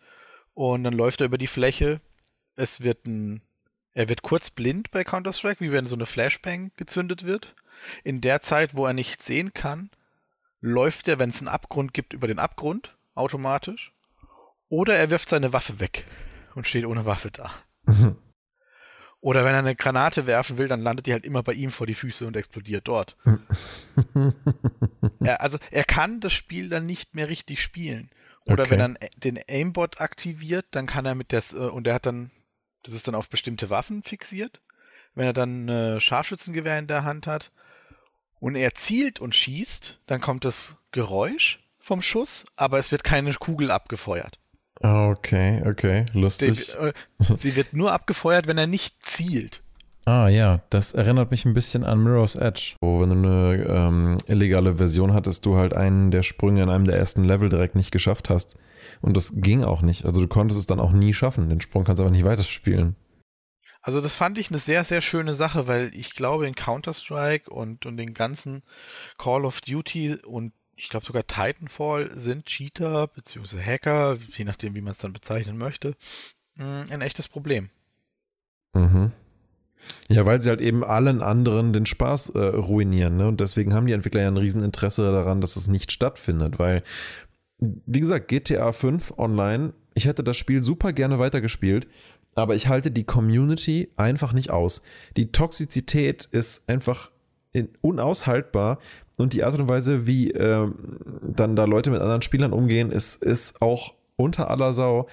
[0.53, 2.01] und dann läuft er über die Fläche.
[2.57, 3.41] Es wird ein,
[3.93, 7.55] er wird kurz blind bei Counter-Strike, wie wenn so eine Flashbang gezündet wird.
[8.03, 9.91] In der Zeit, wo er nichts sehen kann,
[10.61, 13.93] läuft er, wenn es einen Abgrund gibt, über den Abgrund automatisch.
[14.69, 16.05] Oder er wirft seine Waffe weg
[16.57, 17.53] und steht ohne Waffe da.
[19.23, 21.87] Oder wenn er eine Granate werfen will, dann landet die halt immer bei ihm vor
[21.87, 23.17] die Füße und explodiert dort.
[25.21, 28.11] er, also er kann das Spiel dann nicht mehr richtig spielen.
[28.47, 28.79] Oder okay.
[28.79, 32.31] wenn er den Aimbot aktiviert, dann kann er mit der, äh, und er hat dann,
[32.83, 34.63] das ist dann auf bestimmte Waffen fixiert.
[35.15, 37.53] Wenn er dann ein Scharfschützengewehr in der Hand hat
[38.39, 43.35] und er zielt und schießt, dann kommt das Geräusch vom Schuss, aber es wird keine
[43.35, 44.40] Kugel abgefeuert.
[44.83, 46.67] Okay, okay, lustig.
[46.67, 46.93] Sie, äh,
[47.39, 49.63] sie wird nur abgefeuert, wenn er nicht zielt.
[50.07, 54.17] Ah ja, das erinnert mich ein bisschen an Mirror's Edge, wo wenn du eine ähm,
[54.27, 57.91] illegale Version hattest, du halt einen der Sprünge in einem der ersten Level direkt nicht
[57.91, 58.59] geschafft hast.
[59.03, 60.07] Und das ging auch nicht.
[60.07, 61.51] Also du konntest es dann auch nie schaffen.
[61.51, 62.97] Den Sprung kannst du aber nicht weiterspielen.
[63.83, 67.87] Also das fand ich eine sehr, sehr schöne Sache, weil ich glaube in Counter-Strike und,
[67.87, 68.63] und den ganzen
[69.17, 73.63] Call of Duty und ich glaube sogar Titanfall sind Cheater bzw.
[73.63, 75.95] Hacker, je nachdem, wie man es dann bezeichnen möchte,
[76.57, 77.69] mm, ein echtes Problem.
[78.73, 79.13] Mhm.
[80.09, 83.17] Ja, weil sie halt eben allen anderen den Spaß äh, ruinieren.
[83.19, 83.29] Ne?
[83.29, 86.59] Und deswegen haben die Entwickler ja ein Rieseninteresse daran, dass es nicht stattfindet.
[86.59, 86.83] Weil,
[87.59, 91.89] wie gesagt, GTA 5 online, ich hätte das Spiel super gerne weitergespielt,
[92.35, 94.83] aber ich halte die Community einfach nicht aus.
[95.17, 97.11] Die Toxizität ist einfach
[97.81, 98.79] unaushaltbar
[99.21, 100.75] und die Art und Weise, wie ähm,
[101.23, 105.07] dann da Leute mit anderen Spielern umgehen, ist, ist auch unter aller Sau.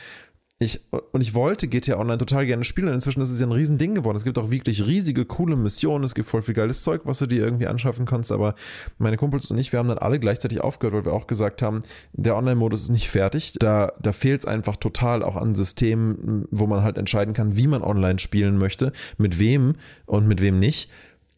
[0.59, 0.81] Ich,
[1.11, 2.87] und ich wollte GTA Online total gerne spielen.
[2.87, 4.17] Inzwischen ist es ja ein Riesending geworden.
[4.17, 6.03] Es gibt auch wirklich riesige, coole Missionen.
[6.03, 8.31] Es gibt voll viel geiles Zeug, was du dir irgendwie anschaffen kannst.
[8.31, 8.55] Aber
[8.97, 11.83] meine Kumpels und ich, wir haben dann alle gleichzeitig aufgehört, weil wir auch gesagt haben,
[12.13, 13.53] der Online-Modus ist nicht fertig.
[13.59, 17.67] Da, da fehlt es einfach total auch an Systemen, wo man halt entscheiden kann, wie
[17.67, 19.75] man online spielen möchte, mit wem
[20.07, 20.89] und mit wem nicht.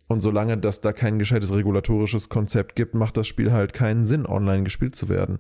[0.10, 4.26] Und solange das da kein gescheites regulatorisches Konzept gibt, macht das Spiel halt keinen Sinn,
[4.26, 5.38] online gespielt zu werden.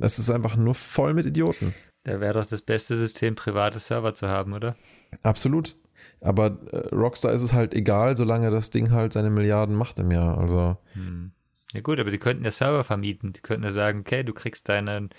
[0.00, 1.74] Es ist einfach nur voll mit Idioten.
[2.04, 4.76] Da wäre doch das beste System, private Server zu haben, oder?
[5.22, 5.76] Absolut.
[6.22, 10.10] Aber äh, Rockstar ist es halt egal, solange das Ding halt seine Milliarden macht im
[10.10, 10.38] Jahr.
[10.38, 10.78] Also.
[10.94, 11.32] Hm.
[11.74, 13.34] Ja gut, aber die könnten ja Server vermieten.
[13.34, 15.10] Die könnten ja sagen, okay, du kriegst deinen,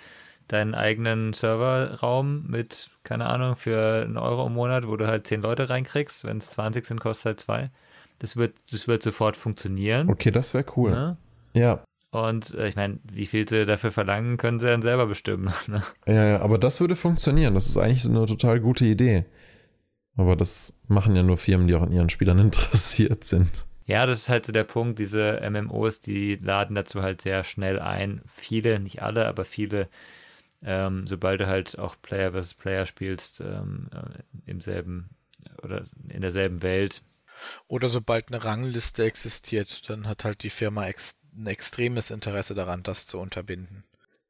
[0.48, 5.44] deinen eigenen Serverraum mit, keine Ahnung, für einen Euro im Monat, wo du halt zehn
[5.44, 6.24] Leute reinkriegst.
[6.24, 7.72] Wenn es 20 sind, kostet halt zwei.
[8.20, 10.10] Das wird, das wird sofort funktionieren.
[10.10, 10.92] Okay, das wäre cool.
[10.92, 11.18] Ne?
[11.54, 11.84] Ja.
[12.12, 15.54] Und äh, ich meine, wie viel sie dafür verlangen, können sie dann selber bestimmen.
[15.68, 15.84] Ne?
[16.08, 17.54] Ja, ja, aber das würde funktionieren.
[17.54, 19.26] Das ist eigentlich eine total gute Idee.
[20.18, 23.50] Aber das machen ja nur Firmen, die auch an ihren Spielern interessiert sind.
[23.86, 25.00] Ja, das ist halt so der Punkt.
[25.00, 28.22] Diese MMOs, die laden dazu halt sehr schnell ein.
[28.34, 29.88] Viele, nicht alle, aber viele,
[30.64, 32.54] ähm, sobald du halt auch Player vs.
[32.56, 35.10] Player spielst, ähm, äh, im selben
[35.64, 37.02] oder in derselben Welt.
[37.68, 42.84] Oder sobald eine Rangliste existiert, dann hat halt die Firma ex ein extremes Interesse daran,
[42.84, 43.84] das zu unterbinden.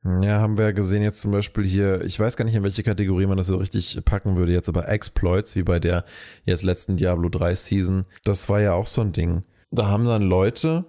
[0.03, 2.83] Ja, haben wir ja gesehen jetzt zum Beispiel hier, ich weiß gar nicht, in welche
[2.83, 6.05] Kategorie man das so richtig packen würde, jetzt aber Exploits, wie bei der
[6.45, 8.05] jetzt letzten Diablo 3 Season.
[8.23, 9.43] Das war ja auch so ein Ding.
[9.71, 10.85] Da haben dann Leute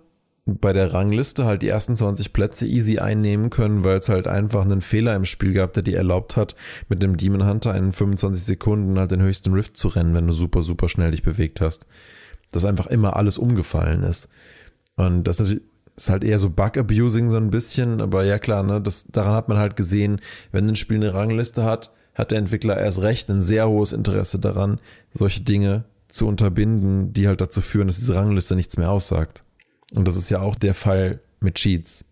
[0.46, 4.64] bei der Rangliste halt die ersten 20 Plätze easy einnehmen können, weil es halt einfach
[4.64, 6.54] einen Fehler im Spiel gab, der dir erlaubt hat,
[6.88, 10.32] mit dem Demon Hunter in 25 Sekunden halt den höchsten Rift zu rennen, wenn du
[10.32, 11.86] super, super schnell dich bewegt hast.
[12.52, 14.28] Dass einfach immer alles umgefallen ist.
[14.96, 19.06] Und das ist halt eher so Bug-Abusing so ein bisschen, aber ja klar, ne, das,
[19.06, 20.20] daran hat man halt gesehen,
[20.52, 24.38] wenn ein Spiel eine Rangliste hat, hat der Entwickler erst recht ein sehr hohes Interesse
[24.38, 24.80] daran,
[25.12, 29.44] solche Dinge zu unterbinden, die halt dazu führen, dass diese Rangliste nichts mehr aussagt.
[29.92, 32.04] Und das ist ja auch der Fall mit Cheats.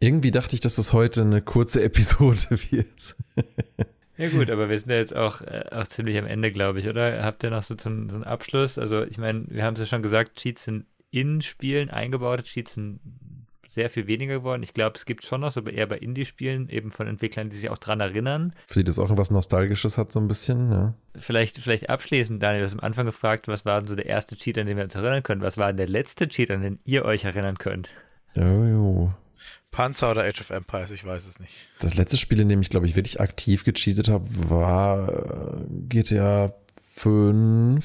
[0.00, 3.16] Irgendwie dachte ich, dass das heute eine kurze Episode wird.
[4.18, 6.88] Ja gut, aber wir sind ja jetzt auch, äh, auch ziemlich am Ende, glaube ich,
[6.88, 7.24] oder?
[7.24, 8.78] Habt ihr noch so, so einen Abschluss?
[8.78, 12.74] Also ich meine, wir haben es ja schon gesagt, Cheats sind in Spielen eingebaute Cheats
[12.74, 13.00] sind
[13.66, 14.62] sehr viel weniger geworden.
[14.62, 17.68] Ich glaube, es gibt schon noch, aber eher bei Indie-Spielen, eben von Entwicklern, die sich
[17.68, 18.54] auch dran erinnern.
[18.66, 20.94] Für die das auch was Nostalgisches hat, so ein bisschen, ja.
[21.14, 24.36] Vielleicht, vielleicht abschließend, Daniel, du hast am Anfang gefragt, was war denn so der erste
[24.36, 25.42] Cheat, an den wir uns erinnern können?
[25.42, 27.90] Was war denn der letzte Cheat, an den ihr euch erinnern könnt?
[28.34, 29.12] Jojo.
[29.70, 31.52] Panzer oder Age of Empires, ich weiß es nicht.
[31.80, 36.52] Das letzte Spiel, in dem ich, glaube ich, wirklich aktiv gecheatet habe, war äh, GTA
[36.94, 37.84] 5.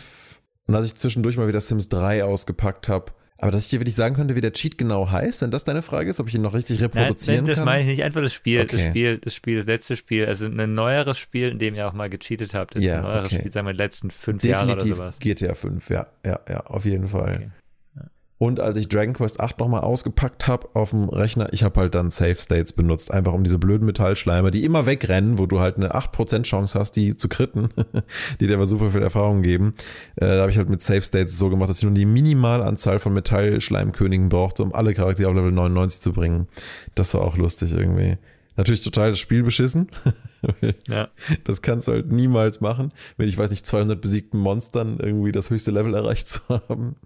[0.66, 3.14] Und als ich zwischendurch mal wieder Sims 3 ausgepackt habe,
[3.44, 5.82] aber dass ich dir wirklich sagen könnte, wie der Cheat genau heißt, wenn das deine
[5.82, 7.66] Frage ist, ob ich ihn noch richtig reproduzieren nein, das kann?
[7.66, 8.78] Das meine ich nicht, einfach das Spiel, okay.
[8.78, 11.92] das Spiel, das Spiel, das letzte Spiel, also ein neueres Spiel, in dem ihr auch
[11.92, 12.76] mal gecheatet habt.
[12.76, 13.40] Jetzt ja, ein neueres okay.
[13.40, 15.20] Spiel, sagen wir, die letzten fünf Definitiv Jahre oder sowas.
[15.20, 17.36] GTA 5, ja, ja, ja, auf jeden Fall.
[17.36, 17.50] Okay.
[18.44, 21.96] Und als ich Dragon Quest 8 nochmal ausgepackt habe auf dem Rechner, ich habe halt
[21.96, 25.78] dann Safe States benutzt, einfach um diese blöden Metallschleimer, die immer wegrennen, wo du halt
[25.78, 27.70] eine 8% Chance hast, die zu kritten,
[28.42, 29.76] die dir aber super viel Erfahrung geben.
[30.18, 33.00] Äh, da habe ich halt mit Safe States so gemacht, dass ich nur die Minimalanzahl
[33.00, 36.50] von Metallschleimkönigen brauchte, um alle Charaktere auf Level 99 zu bringen.
[36.96, 38.18] Das war auch lustig irgendwie.
[38.58, 39.88] Natürlich total das Spiel beschissen.
[40.90, 41.08] ja.
[41.46, 45.50] Das kannst du halt niemals machen, wenn ich weiß nicht 200 besiegten Monstern irgendwie das
[45.50, 46.98] höchste Level erreicht zu haben.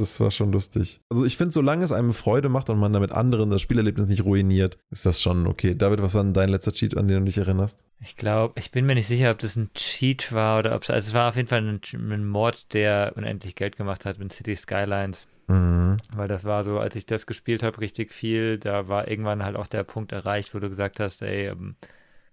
[0.00, 1.02] Das war schon lustig.
[1.10, 4.24] Also ich finde, solange es einem Freude macht und man damit anderen das Spielerlebnis nicht
[4.24, 5.74] ruiniert, ist das schon okay.
[5.74, 7.84] David, was war denn dein letzter Cheat, an den du dich erinnerst?
[8.00, 10.90] Ich glaube, ich bin mir nicht sicher, ob das ein Cheat war oder ob es,
[10.90, 14.32] also es war auf jeden Fall ein, ein Mord, der unendlich Geld gemacht hat mit
[14.32, 15.28] City Skylines.
[15.48, 15.98] Mhm.
[16.14, 19.56] Weil das war so, als ich das gespielt habe, richtig viel, da war irgendwann halt
[19.56, 21.76] auch der Punkt erreicht, wo du gesagt hast, ey, ähm,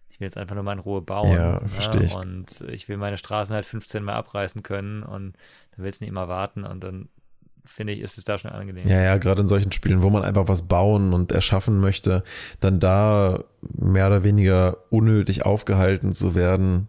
[0.09, 1.33] ich will jetzt einfach nur mal in Ruhe bauen.
[1.33, 1.67] Ja, ne?
[1.67, 2.15] verstehe ich.
[2.15, 5.33] Und ich will meine Straßen halt 15 Mal abreißen können und
[5.75, 7.09] dann willst du nicht immer warten und dann
[7.67, 8.87] finde ich, ist es da schon angenehm.
[8.87, 12.23] Ja, ja, gerade in solchen Spielen, wo man einfach was bauen und erschaffen möchte,
[12.59, 16.87] dann da mehr oder weniger unnötig aufgehalten zu werden.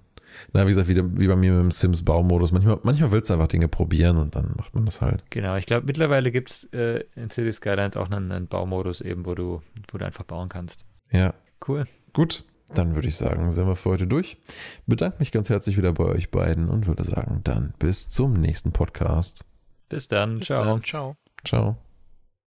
[0.52, 2.52] Na, wie gesagt, wie, wie bei mir mit dem Sims-Baumodus.
[2.52, 5.24] Manchmal, manchmal willst du einfach Dinge probieren und dann macht man das halt.
[5.30, 9.26] Genau, ich glaube, mittlerweile gibt es äh, in City Skylines auch einen, einen Baumodus eben,
[9.26, 10.84] wo du, wo du einfach bauen kannst.
[11.10, 11.34] Ja.
[11.66, 11.86] Cool.
[12.12, 14.38] Gut, dann würde ich sagen, sind wir für heute durch.
[14.86, 18.72] Bedanke mich ganz herzlich wieder bei euch beiden und würde sagen, dann bis zum nächsten
[18.72, 19.44] Podcast.
[19.88, 20.38] Bis dann.
[20.38, 20.64] Bis Ciao.
[20.64, 20.84] Dann.
[20.84, 21.16] Ciao.
[21.44, 21.76] Ciao.